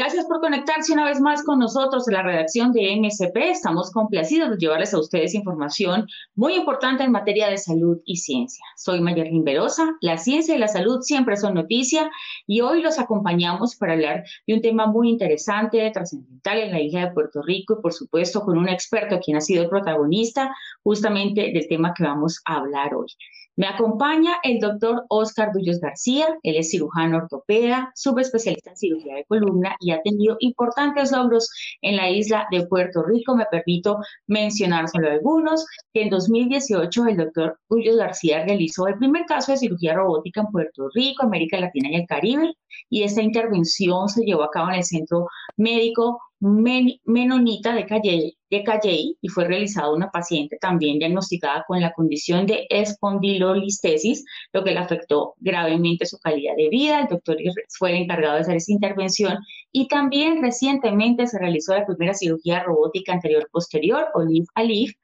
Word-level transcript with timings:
Gracias 0.00 0.24
por 0.24 0.40
conectarse 0.40 0.94
una 0.94 1.04
vez 1.04 1.20
más 1.20 1.44
con 1.44 1.58
nosotros 1.58 2.08
en 2.08 2.14
la 2.14 2.22
redacción 2.22 2.72
de 2.72 2.96
MSP. 2.96 3.36
Estamos 3.50 3.90
complacidos 3.90 4.48
de 4.48 4.56
llevarles 4.56 4.94
a 4.94 4.98
ustedes 4.98 5.34
información 5.34 6.06
muy 6.34 6.54
importante 6.54 7.04
en 7.04 7.12
materia 7.12 7.50
de 7.50 7.58
salud 7.58 7.98
y 8.06 8.16
ciencia. 8.16 8.64
Soy 8.78 9.02
Mayerlin 9.02 9.44
Verosa. 9.44 9.94
La 10.00 10.16
ciencia 10.16 10.54
y 10.54 10.58
la 10.58 10.68
salud 10.68 11.02
siempre 11.02 11.36
son 11.36 11.52
noticia 11.52 12.10
y 12.46 12.62
hoy 12.62 12.80
los 12.80 12.98
acompañamos 12.98 13.76
para 13.76 13.92
hablar 13.92 14.24
de 14.46 14.54
un 14.54 14.62
tema 14.62 14.86
muy 14.86 15.10
interesante, 15.10 15.90
trascendental 15.90 16.60
en 16.60 16.70
la 16.70 16.80
isla 16.80 17.00
de 17.04 17.12
Puerto 17.12 17.42
Rico 17.42 17.76
y 17.78 17.82
por 17.82 17.92
supuesto 17.92 18.40
con 18.40 18.56
un 18.56 18.70
experto 18.70 19.20
quien 19.20 19.36
ha 19.36 19.42
sido 19.42 19.68
protagonista 19.68 20.56
justamente 20.82 21.52
del 21.52 21.68
tema 21.68 21.92
que 21.94 22.04
vamos 22.04 22.40
a 22.46 22.56
hablar 22.56 22.94
hoy. 22.94 23.08
Me 23.56 23.66
acompaña 23.66 24.36
el 24.42 24.58
doctor 24.58 25.04
Oscar 25.08 25.50
Dullos 25.52 25.80
García, 25.80 26.38
él 26.42 26.56
es 26.56 26.70
cirujano 26.70 27.18
ortopeda, 27.18 27.92
subespecialista 27.94 28.70
en 28.70 28.76
cirugía 28.76 29.16
de 29.16 29.24
columna 29.24 29.76
y 29.80 29.90
ha 29.90 30.00
tenido 30.02 30.36
importantes 30.40 31.12
logros 31.12 31.50
en 31.82 31.96
la 31.96 32.08
isla 32.08 32.46
de 32.50 32.66
Puerto 32.66 33.02
Rico. 33.02 33.36
Me 33.36 33.46
permito 33.50 33.98
mencionar 34.26 34.88
solo 34.88 35.10
algunos, 35.10 35.66
que 35.92 36.02
en 36.02 36.10
2018 36.10 37.06
el 37.06 37.16
doctor 37.16 37.58
Dullos 37.68 37.96
García 37.96 38.44
realizó 38.44 38.86
el 38.86 38.96
primer 38.96 39.26
caso 39.26 39.52
de 39.52 39.58
cirugía 39.58 39.94
robótica 39.94 40.40
en 40.40 40.46
Puerto 40.46 40.88
Rico, 40.94 41.24
América 41.24 41.58
Latina 41.58 41.90
y 41.90 41.96
el 41.96 42.06
Caribe, 42.06 42.54
y 42.88 43.02
esta 43.02 43.20
intervención 43.20 44.08
se 44.08 44.24
llevó 44.24 44.44
a 44.44 44.50
cabo 44.50 44.70
en 44.70 44.76
el 44.76 44.84
Centro 44.84 45.26
Médico 45.56 46.20
Menonita 46.40 47.74
de 47.74 47.84
Calley, 47.84 49.16
y 49.20 49.28
fue 49.28 49.44
realizada 49.44 49.92
una 49.92 50.10
paciente 50.10 50.56
también 50.58 50.98
diagnosticada 50.98 51.64
con 51.68 51.80
la 51.80 51.92
condición 51.92 52.46
de 52.46 52.66
espondilolistesis, 52.70 54.24
lo 54.52 54.64
que 54.64 54.72
le 54.72 54.78
afectó 54.78 55.34
gravemente 55.38 56.06
su 56.06 56.18
calidad 56.18 56.56
de 56.56 56.70
vida. 56.70 57.00
El 57.02 57.08
doctor 57.08 57.36
fue 57.78 57.90
el 57.90 58.02
encargado 58.02 58.36
de 58.36 58.40
hacer 58.40 58.56
esa 58.56 58.72
intervención 58.72 59.38
y 59.70 59.86
también 59.88 60.42
recientemente 60.42 61.26
se 61.26 61.38
realizó 61.38 61.74
la 61.74 61.86
primera 61.86 62.14
cirugía 62.14 62.62
robótica 62.62 63.12
anterior-posterior, 63.12 64.08
o 64.14 64.22
LIF 64.24 64.94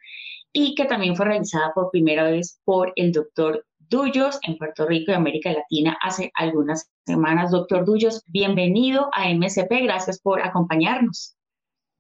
y 0.53 0.75
que 0.75 0.87
también 0.87 1.17
fue 1.17 1.27
realizada 1.27 1.73
por 1.75 1.91
primera 1.91 2.31
vez 2.31 2.61
por 2.64 2.92
el 2.97 3.12
doctor 3.12 3.67
Dullos 3.89 4.41
en 4.42 4.59
Puerto 4.59 4.84
Rico 4.84 5.12
y 5.12 5.15
América 5.15 5.53
Latina 5.53 5.97
hace 6.03 6.33
algunas 6.34 6.91
semanas. 7.06 7.53
Doctor 7.53 7.84
Dullos, 7.84 8.25
bienvenido 8.27 9.09
a 9.12 9.33
MSP. 9.33 9.84
Gracias 9.84 10.19
por 10.20 10.41
acompañarnos. 10.41 11.37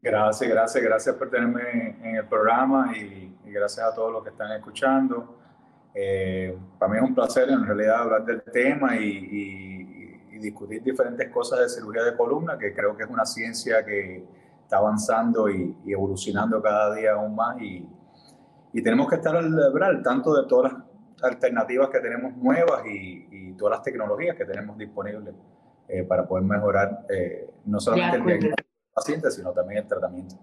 Gracias, 0.02 0.50
gracias, 0.50 0.82
gracias 0.82 1.14
por 1.14 1.30
tenerme 1.30 1.96
en 2.02 2.16
el 2.16 2.26
programa 2.26 2.92
y, 2.96 3.32
gracias 3.44 3.86
a 3.86 3.94
todos 3.94 4.12
los 4.12 4.24
que 4.24 4.30
están 4.30 4.50
escuchando. 4.52 5.38
Eh, 5.94 6.58
para 6.78 6.92
mí 6.92 6.98
es 6.98 7.04
un 7.04 7.14
placer 7.14 7.48
en 7.48 7.64
realidad 7.64 8.02
hablar 8.02 8.24
del 8.24 8.42
tema 8.42 8.96
y, 8.96 9.94
discutir 10.40 10.82
diferentes 10.82 11.30
cosas 11.30 11.60
de 11.60 11.68
cirugía 11.68 12.02
de 12.04 12.14
columna, 12.14 12.58
que 12.58 12.74
creo 12.74 12.94
que 12.94 13.04
es 13.04 13.08
una 13.08 13.24
ciencia 13.24 13.82
que 13.84 14.22
está 14.62 14.76
avanzando 14.78 15.48
y, 15.48 15.74
evolucionando 15.86 16.60
cada 16.60 16.94
día 16.94 17.12
aún 17.12 17.34
más 17.36 17.60
y, 17.60 17.88
tenemos 18.82 19.08
que 19.08 19.14
estar 19.14 19.34
al 19.34 20.02
tanto 20.02 20.34
de 20.34 20.46
todas 20.46 20.74
las 20.74 20.85
alternativas 21.22 21.90
que 21.90 22.00
tenemos 22.00 22.36
nuevas 22.36 22.84
y, 22.86 23.52
todas 23.56 23.78
las 23.78 23.82
tecnologías 23.84 24.36
que 24.36 24.44
tenemos 24.44 24.76
disponibles 24.76 25.34
eh, 25.88 26.02
para 26.02 26.28
poder 26.28 26.44
mejorar 26.44 27.06
eh, 27.08 27.48
no 27.64 27.80
solamente 27.80 28.16
el 28.18 28.24
diagnóstico 28.24 28.56
del 28.56 28.92
paciente, 28.94 29.30
sino 29.30 29.52
también 29.52 29.82
el 29.82 29.88
tratamiento. 29.88 30.36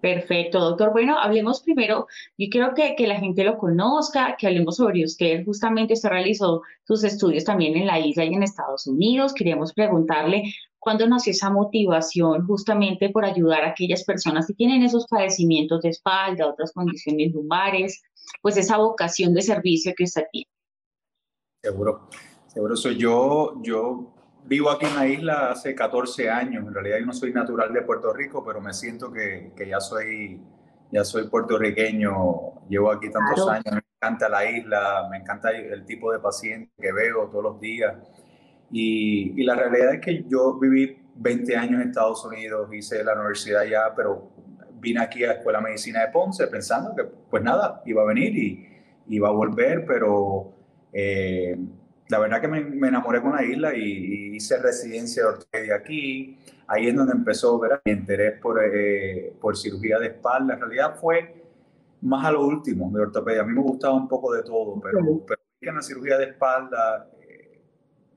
Perfecto, 0.00 0.60
doctor. 0.60 0.92
Bueno, 0.92 1.18
hablemos 1.18 1.60
primero, 1.62 2.06
yo 2.38 2.46
quiero 2.50 2.74
que, 2.74 2.94
que, 2.96 3.06
la 3.06 3.18
gente 3.18 3.44
lo 3.44 3.58
conozca, 3.58 4.36
que 4.38 4.46
hablemos 4.46 4.76
sobre 4.76 5.04
usted. 5.04 5.44
Justamente 5.44 5.94
usted 5.94 6.08
realizó 6.08 6.62
sus 6.84 7.02
estudios 7.04 7.44
también 7.44 7.76
en 7.76 7.86
la 7.86 7.98
isla 7.98 8.24
y 8.24 8.32
en 8.32 8.42
Estados 8.42 8.86
Unidos. 8.86 9.34
Queríamos 9.34 9.74
preguntarle 9.74 10.44
cuándo 10.86 11.04
nació 11.08 11.32
esa 11.32 11.50
motivación 11.50 12.46
justamente 12.46 13.10
por 13.10 13.24
ayudar 13.24 13.64
a 13.64 13.70
aquellas 13.70 14.04
personas 14.04 14.46
que 14.46 14.54
tienen 14.54 14.84
esos 14.84 15.04
padecimientos 15.08 15.82
de 15.82 15.88
espalda, 15.88 16.46
otras 16.46 16.72
condiciones 16.72 17.32
lumbares, 17.32 18.04
pues 18.40 18.56
esa 18.56 18.76
vocación 18.76 19.34
de 19.34 19.42
servicio 19.42 19.92
que 19.96 20.04
usted 20.04 20.26
tiene. 20.30 20.48
Seguro, 21.60 22.08
seguro. 22.46 22.76
Soy 22.76 22.96
yo, 22.96 23.60
yo 23.62 24.14
vivo 24.44 24.70
aquí 24.70 24.86
en 24.86 24.94
la 24.94 25.08
isla 25.08 25.50
hace 25.50 25.74
14 25.74 26.30
años. 26.30 26.64
En 26.64 26.72
realidad 26.72 26.98
yo 27.00 27.06
no 27.06 27.12
soy 27.12 27.32
natural 27.32 27.72
de 27.72 27.82
Puerto 27.82 28.12
Rico, 28.12 28.44
pero 28.46 28.60
me 28.60 28.72
siento 28.72 29.12
que, 29.12 29.54
que 29.56 29.66
ya 29.66 29.80
soy 29.80 30.40
ya 30.92 31.02
soy 31.02 31.26
puertorriqueño, 31.26 32.68
llevo 32.68 32.92
aquí 32.92 33.10
tantos 33.10 33.48
años, 33.48 33.72
me 33.72 33.82
encanta 33.96 34.28
la 34.28 34.48
isla, 34.48 35.08
me 35.10 35.16
encanta 35.16 35.50
el 35.50 35.84
tipo 35.84 36.12
de 36.12 36.20
paciente 36.20 36.70
que 36.80 36.92
veo 36.92 37.28
todos 37.28 37.42
los 37.42 37.60
días. 37.60 37.92
Y, 38.70 39.40
y, 39.40 39.44
la 39.44 39.54
realidad 39.54 39.94
es 39.94 40.00
que 40.00 40.24
yo 40.28 40.58
viví 40.58 40.98
20 41.14 41.56
años 41.56 41.80
en 41.80 41.88
Estados 41.88 42.24
Unidos, 42.24 42.68
hice 42.72 43.02
la 43.04 43.14
universidad 43.14 43.64
ya, 43.64 43.94
pero 43.94 44.30
vine 44.80 45.00
aquí 45.00 45.24
a 45.24 45.28
la 45.28 45.32
Escuela 45.34 45.58
de 45.58 45.64
Medicina 45.64 46.00
de 46.00 46.08
Ponce 46.08 46.46
pensando 46.48 46.94
que, 46.94 47.04
pues 47.04 47.42
nada, 47.42 47.82
iba 47.86 48.02
a 48.02 48.06
venir 48.06 48.36
y 48.36 48.68
iba 49.08 49.28
a 49.28 49.32
volver, 49.32 49.84
pero 49.86 50.52
eh, 50.92 51.56
la 52.08 52.18
verdad 52.18 52.40
que 52.40 52.48
me, 52.48 52.60
me, 52.60 52.88
enamoré 52.88 53.20
con 53.20 53.32
la 53.32 53.44
isla 53.44 53.74
y, 53.74 54.36
hice 54.36 54.58
residencia 54.58 55.22
de 55.22 55.28
ortopedia 55.28 55.74
aquí. 55.76 56.38
Ahí 56.68 56.88
es 56.88 56.94
donde 56.94 57.12
empezó 57.12 57.58
ver 57.58 57.80
mi 57.84 57.92
interés 57.92 58.38
por, 58.40 58.62
eh, 58.62 59.32
por 59.40 59.56
cirugía 59.56 59.98
de 59.98 60.08
espalda. 60.08 60.54
En 60.54 60.60
realidad 60.60 60.96
fue 61.00 61.42
más 62.02 62.24
a 62.24 62.32
lo 62.32 62.46
último 62.46 62.90
de 62.90 63.02
ortopedia. 63.02 63.42
A 63.42 63.44
mí 63.44 63.52
me 63.52 63.62
gustaba 63.62 63.94
un 63.94 64.08
poco 64.08 64.32
de 64.34 64.42
todo, 64.42 64.80
pero, 64.80 64.98
pero 65.26 65.40
en 65.60 65.74
la 65.74 65.82
cirugía 65.82 66.18
de 66.18 66.26
espalda 66.26 67.08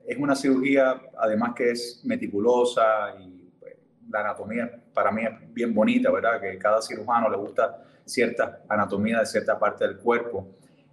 es 0.09 0.18
una 0.18 0.36
cirugía, 0.36 1.00
además 1.20 1.53
que 1.56 1.70
es 1.70 2.02
meticulosa 2.03 3.16
y 3.20 3.47
pues, 3.59 3.75
la 4.09 4.22
anatomía 4.22 4.81
para 4.92 5.12
mí 5.12 5.22
es 5.24 5.53
bien 5.53 5.72
bonita, 5.72 6.12
¿verdad? 6.12 6.42
Que 6.42 6.58
cada 6.58 6.81
cirujano 6.81 7.30
le 7.30 7.38
gusta 7.38 7.84
cierta 8.06 8.64
anatomía 8.68 9.19
de 9.19 9.28
cierta 9.28 9.59
parte 9.59 9.86
del 9.86 9.98
cuerpo. 9.98 10.48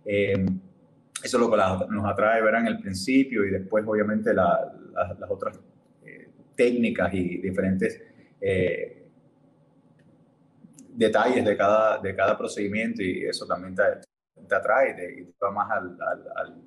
Eh, 0.05 0.45
eso 1.25 1.37
es 1.39 1.41
lo 1.41 1.51
que 1.51 1.57
nos 1.89 2.05
atrae, 2.05 2.43
¿verdad? 2.43 2.61
En 2.61 2.67
el 2.67 2.79
principio 2.79 3.47
y 3.47 3.51
después, 3.53 3.87
obviamente, 3.87 4.35
las 4.35 5.31
otras 5.31 5.59
eh, 6.05 6.29
técnicas 6.55 7.15
y 7.15 7.39
diferentes 7.39 8.03
eh, 8.39 9.07
detalles 10.93 11.43
de 11.43 11.57
cada, 11.57 11.99
de 11.99 12.15
cada 12.15 12.37
procedimiento 12.37 13.03
y 13.03 13.25
eso 13.25 13.47
también 13.47 13.75
te, 13.75 14.06
te 14.49 14.55
atrae 14.55 14.91
y 14.91 15.25
te, 15.25 15.35
va 15.43 15.51
más 15.51 15.71
a 15.71 15.81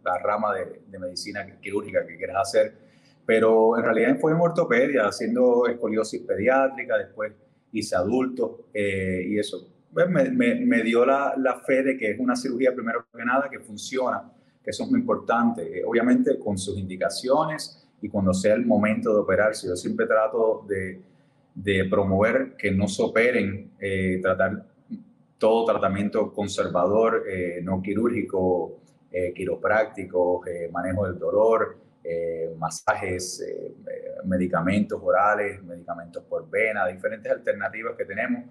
la 0.04 0.18
rama 0.20 0.54
de, 0.56 1.00
medicina 1.00 1.46
quirúrgica 1.60 2.06
que 2.06 2.18
quieras 2.18 2.38
hacer. 2.42 2.74
Pero 3.26 3.78
en 3.78 3.84
realidad 3.84 4.18
fue 4.20 4.32
en 4.32 4.40
ortopedia, 4.40 5.08
haciendo 5.08 5.68
escoliosis 5.68 6.22
pediátrica, 6.22 6.98
después 6.98 7.34
hice 7.72 7.96
adultos 7.96 8.62
eh, 8.74 9.24
y 9.28 9.38
eso 9.38 9.68
pues, 9.94 10.10
me, 10.10 10.84
dio 10.84 11.06
la, 11.06 11.62
fe 11.66 11.84
de 11.84 11.98
que 11.98 12.12
es 12.12 12.20
una 12.20 12.36
cirugía, 12.36 12.74
primero 12.74 13.06
que 13.16 13.24
nada, 13.24 13.50
que 13.50 13.60
funciona, 13.60 14.32
que 14.64 14.72
eso 14.72 14.84
es 14.84 14.90
muy 14.90 15.00
importante. 15.00 15.80
Eh, 15.80 15.84
obviamente 15.86 16.38
con 16.40 16.58
sus 16.58 16.78
indicaciones 16.78 17.88
y 18.02 18.10
cuando 18.10 18.34
sea 18.34 18.56
el 18.56 18.66
momento 18.66 19.14
de 19.14 19.20
operarse. 19.20 19.68
Yo 19.68 19.76
siempre 19.76 20.08
trato 20.08 20.66
de, 20.68 21.02
de 21.54 21.86
promover 21.86 22.56
que 22.56 22.72
no 22.72 22.88
se 22.88 23.04
operen, 23.04 23.72
eh, 23.80 24.20
tratar 24.22 24.66
todo 25.40 25.66
tratamiento 25.66 26.32
conservador, 26.34 27.24
eh, 27.28 27.62
no 27.64 27.82
quirúrgico, 27.82 28.82
eh, 29.10 29.34
quiropráctico, 29.34 30.46
eh, 30.46 30.70
manejo 30.72 31.08
del 31.08 31.18
dolor, 31.18 31.78
masajes, 32.58 33.46
medicamentos 34.26 35.00
orales, 35.04 35.62
medicamentos 35.64 36.24
por 36.24 36.50
vena, 36.50 36.88
diferentes 36.88 37.32
alternativas 37.32 37.96
que 37.96 38.06
tenemos, 38.06 38.46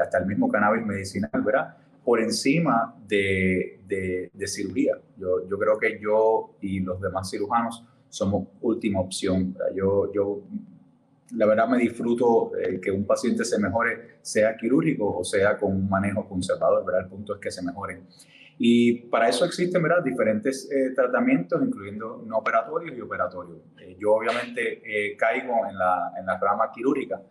hasta 0.00 0.18
el 0.18 0.26
mismo 0.26 0.48
cannabis 0.48 0.86
medicinal, 0.86 1.30
¿verdad? 1.44 1.76
Por 2.02 2.18
encima 2.22 2.96
de, 3.06 3.80
de, 3.86 4.46
cirugía. 4.46 4.98
Yo, 5.18 5.46
yo, 5.46 5.58
creo 5.58 5.78
que 5.78 6.00
yo 6.00 6.56
y 6.62 6.80
los 6.80 6.98
demás 6.98 7.28
cirujanos 7.30 7.84
somos 8.08 8.48
última 8.62 9.00
opción. 9.00 9.54
Yo, 9.74 10.10
yo 10.14 10.40
la 11.34 11.46
verdad 11.46 11.68
me 11.68 11.78
disfruto 11.78 12.52
eh, 12.56 12.80
que 12.80 12.90
un 12.90 13.04
paciente 13.04 13.44
se 13.44 13.58
mejore, 13.58 14.18
sea 14.22 14.56
quirúrgico 14.56 15.18
o 15.18 15.24
sea 15.24 15.56
con 15.56 15.72
un 15.72 15.88
manejo 15.88 16.28
conservador, 16.28 16.84
¿verdad? 16.84 17.02
El 17.02 17.08
punto 17.08 17.34
es 17.34 17.40
que 17.40 17.50
se 17.50 17.62
mejore. 17.62 18.00
Y 18.60 19.02
para 19.06 19.28
eso 19.28 19.44
existen, 19.44 19.82
¿verdad? 19.82 20.02
Diferentes 20.02 20.68
eh, 20.70 20.90
tratamientos, 20.94 21.62
incluyendo 21.62 22.24
no 22.26 22.38
operatorios 22.38 22.96
y 22.96 23.00
operatorios. 23.00 23.58
Eh, 23.80 23.96
yo 24.00 24.14
obviamente 24.14 25.16
caigo 25.16 25.66
en 25.70 25.78
la, 25.78 26.12
en 26.18 26.26
la, 26.26 26.38
rama 26.38 26.70
quirúrgica. 26.74 27.22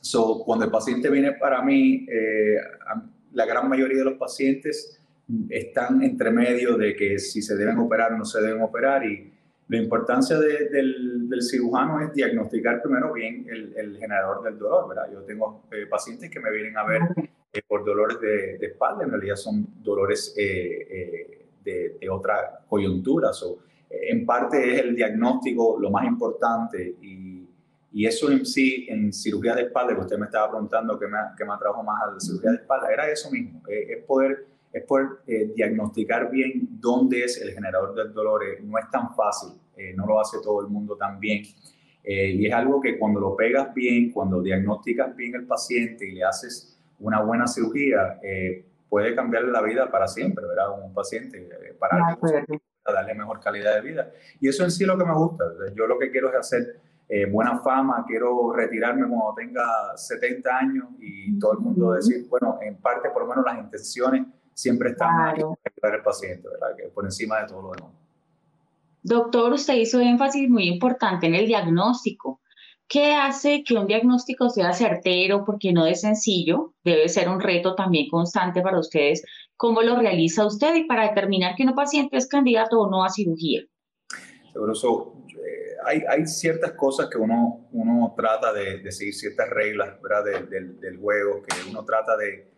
So, 0.00 0.42
cuando 0.44 0.64
el 0.64 0.70
paciente 0.70 1.10
viene 1.10 1.32
para 1.32 1.62
mí, 1.62 2.06
eh, 2.10 2.56
la 3.32 3.44
gran 3.44 3.68
mayoría 3.68 3.98
de 3.98 4.04
los 4.04 4.14
pacientes 4.14 4.98
están 5.48 6.02
entre 6.02 6.30
medio 6.30 6.76
de 6.76 6.96
que 6.96 7.18
si 7.18 7.42
se 7.42 7.54
deben 7.56 7.78
operar 7.78 8.12
o 8.14 8.18
no 8.18 8.24
se 8.24 8.40
deben 8.40 8.62
operar 8.62 9.04
y 9.04 9.32
la 9.70 9.76
importancia 9.76 10.36
del, 10.36 11.28
del, 11.28 11.42
cirujano 11.42 12.00
es 12.00 12.12
diagnosticar 12.12 12.82
primero 12.82 13.12
bien 13.12 13.46
el, 13.48 13.72
el, 13.76 13.98
generador 13.98 14.42
del 14.42 14.58
dolor, 14.58 14.88
¿verdad? 14.88 15.08
Yo 15.12 15.22
tengo 15.22 15.62
eh, 15.70 15.86
pacientes 15.86 16.28
que 16.28 16.40
me 16.40 16.50
vienen 16.50 16.76
a 16.76 16.84
ver 16.84 17.02
eh, 17.52 17.62
por 17.68 17.84
dolores 17.84 18.20
de, 18.20 18.58
de, 18.58 18.66
espalda, 18.66 19.04
en 19.04 19.10
realidad 19.10 19.36
son 19.36 19.64
dolores 19.80 20.34
eh, 20.36 21.46
de, 21.62 21.98
de, 22.00 22.10
otra 22.10 22.64
coyuntura. 22.68 23.32
So, 23.32 23.58
en 23.88 24.26
parte 24.26 24.74
es 24.74 24.80
el 24.80 24.96
diagnóstico 24.96 25.78
lo 25.78 25.88
más 25.88 26.04
importante 26.04 26.96
y, 27.00 27.48
y, 27.92 28.06
eso 28.06 28.28
en 28.28 28.44
sí, 28.44 28.88
en 28.90 29.12
cirugía 29.12 29.54
de 29.54 29.62
espalda, 29.62 29.94
que 29.94 30.00
usted 30.00 30.18
me 30.18 30.26
estaba 30.26 30.50
preguntando 30.50 30.98
qué 30.98 31.06
me, 31.06 31.18
qué 31.38 31.44
me 31.44 31.52
atrajo 31.52 31.80
más 31.84 32.02
a 32.02 32.12
la 32.14 32.18
cirugía 32.18 32.50
de 32.50 32.56
espalda, 32.56 32.92
era 32.92 33.08
eso 33.08 33.30
mismo, 33.30 33.62
es 33.68 34.02
poder 34.02 34.49
es 34.72 34.84
por 34.84 35.22
eh, 35.26 35.52
diagnosticar 35.54 36.30
bien 36.30 36.68
dónde 36.80 37.24
es 37.24 37.40
el 37.40 37.52
generador 37.52 37.94
del 37.94 38.12
dolor. 38.12 38.44
Eh, 38.44 38.58
no 38.62 38.78
es 38.78 38.88
tan 38.90 39.14
fácil, 39.14 39.52
eh, 39.76 39.92
no 39.94 40.06
lo 40.06 40.20
hace 40.20 40.38
todo 40.42 40.60
el 40.60 40.68
mundo 40.68 40.96
tan 40.96 41.18
bien. 41.18 41.42
y 42.02 42.46
es 42.46 42.52
algo 42.54 42.80
que 42.80 42.98
cuando 42.98 43.20
lo 43.20 43.36
pegas 43.36 43.74
bien, 43.74 44.10
cuando 44.10 44.40
diagnosticas 44.40 45.14
bien 45.14 45.34
el 45.34 45.46
paciente 45.46 46.06
y 46.06 46.12
le 46.12 46.24
haces 46.24 46.78
una 46.98 47.20
buena 47.22 47.46
cirugía, 47.46 48.18
puede 48.88 49.14
cambiarle 49.14 49.52
la 49.52 49.60
vida 49.62 49.90
para 49.90 50.08
siempre, 50.08 50.44
¿verdad? 50.46 50.82
Un 50.82 50.94
paciente, 50.94 51.46
para 51.78 52.18
darle 52.86 53.14
mejor 53.14 53.38
calidad 53.40 53.74
de 53.74 53.82
vida. 53.82 54.10
Y 54.40 54.48
eso 54.48 54.64
en 54.64 54.70
sí 54.70 54.84
es 54.84 54.88
lo 54.88 54.96
que 54.96 55.04
me 55.04 55.14
gusta. 55.14 55.44
Yo 55.76 55.86
lo 55.86 55.98
que 55.98 56.10
quiero 56.10 56.30
es 56.30 56.36
hacer 56.36 56.80
buena 57.30 57.58
fama, 57.58 58.04
quiero 58.08 58.50
retirarme 58.54 59.06
cuando 59.06 59.34
tenga 59.36 59.94
70 59.94 60.56
años 60.56 60.88
y 60.98 61.38
todo 61.38 61.52
el 61.52 61.58
mundo 61.58 61.92
decir, 61.92 62.26
bueno, 62.30 62.58
en 62.62 62.76
parte 62.78 63.10
por 63.10 63.22
lo 63.22 63.28
menos 63.28 63.44
las 63.44 63.58
intenciones 63.58 64.26
siempre 64.60 64.90
está 64.90 65.08
claro. 65.08 65.58
para 65.80 66.02
paciente, 66.02 66.48
¿verdad? 66.48 66.76
Que 66.76 66.88
por 66.88 67.04
encima 67.04 67.40
de 67.40 67.48
todo 67.48 67.62
lo 67.62 67.70
demás. 67.72 67.92
Doctor, 69.02 69.52
usted 69.54 69.74
hizo 69.74 70.00
énfasis 70.00 70.48
muy 70.48 70.68
importante 70.68 71.26
en 71.26 71.34
el 71.34 71.46
diagnóstico. 71.46 72.40
¿Qué 72.86 73.14
hace 73.14 73.62
que 73.64 73.74
un 73.74 73.86
diagnóstico 73.86 74.50
sea 74.50 74.72
certero? 74.72 75.44
Porque 75.44 75.72
no 75.72 75.86
es 75.86 76.02
sencillo, 76.02 76.74
debe 76.84 77.08
ser 77.08 77.28
un 77.28 77.40
reto 77.40 77.74
también 77.74 78.08
constante 78.10 78.60
para 78.60 78.78
ustedes. 78.78 79.24
¿Cómo 79.56 79.80
lo 79.80 79.96
realiza 79.96 80.44
usted 80.44 80.74
y 80.74 80.84
para 80.84 81.08
determinar 81.08 81.54
que 81.54 81.62
un 81.64 81.74
paciente 81.74 82.16
es 82.16 82.26
candidato 82.26 82.80
o 82.80 82.90
no 82.90 83.04
a 83.04 83.08
cirugía? 83.08 83.62
Seguro, 84.52 84.72
eh, 84.72 85.76
hay, 85.86 86.02
hay, 86.08 86.26
ciertas 86.26 86.72
cosas 86.72 87.08
que 87.08 87.16
uno, 87.16 87.68
uno 87.70 88.12
trata 88.16 88.52
de, 88.52 88.80
de 88.80 88.90
seguir, 88.90 89.14
ciertas 89.14 89.48
reglas 89.48 90.00
¿verdad? 90.02 90.48
del 90.50 90.98
juego, 90.98 91.42
que 91.42 91.70
uno 91.70 91.84
trata 91.84 92.16
de, 92.16 92.50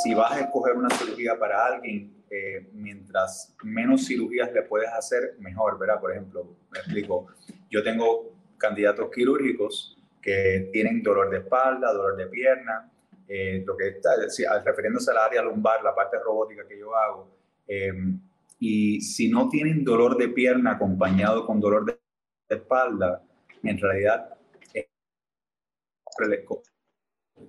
si 0.00 0.14
vas 0.14 0.32
a 0.32 0.40
escoger 0.40 0.74
una 0.74 0.88
cirugía 0.90 1.38
para 1.38 1.66
alguien, 1.66 2.24
eh, 2.30 2.66
mientras 2.72 3.54
menos 3.62 4.06
cirugías 4.06 4.50
le 4.52 4.62
puedes 4.62 4.90
hacer, 4.90 5.36
mejor, 5.38 5.78
¿verdad? 5.78 6.00
Por 6.00 6.12
ejemplo, 6.12 6.56
me 6.70 6.78
explico, 6.78 7.26
yo 7.70 7.82
tengo 7.82 8.32
candidatos 8.56 9.10
quirúrgicos 9.14 9.98
que 10.22 10.70
tienen 10.72 11.02
dolor 11.02 11.28
de 11.30 11.38
espalda, 11.38 11.92
dolor 11.92 12.16
de 12.16 12.26
pierna, 12.26 12.90
eh, 13.28 13.62
lo 13.66 13.76
que 13.76 13.88
está, 13.88 14.10
refiriéndose 14.64 15.10
al 15.10 15.18
área 15.18 15.42
lumbar, 15.42 15.82
la 15.82 15.94
parte 15.94 16.16
robótica 16.24 16.66
que 16.66 16.78
yo 16.78 16.96
hago, 16.96 17.28
eh, 17.68 17.92
y 18.58 19.00
si 19.00 19.28
no 19.28 19.48
tienen 19.48 19.84
dolor 19.84 20.16
de 20.16 20.28
pierna 20.28 20.72
acompañado 20.72 21.44
con 21.44 21.60
dolor 21.60 21.84
de 21.84 21.98
espalda, 22.48 23.22
en 23.62 23.78
realidad 23.78 24.32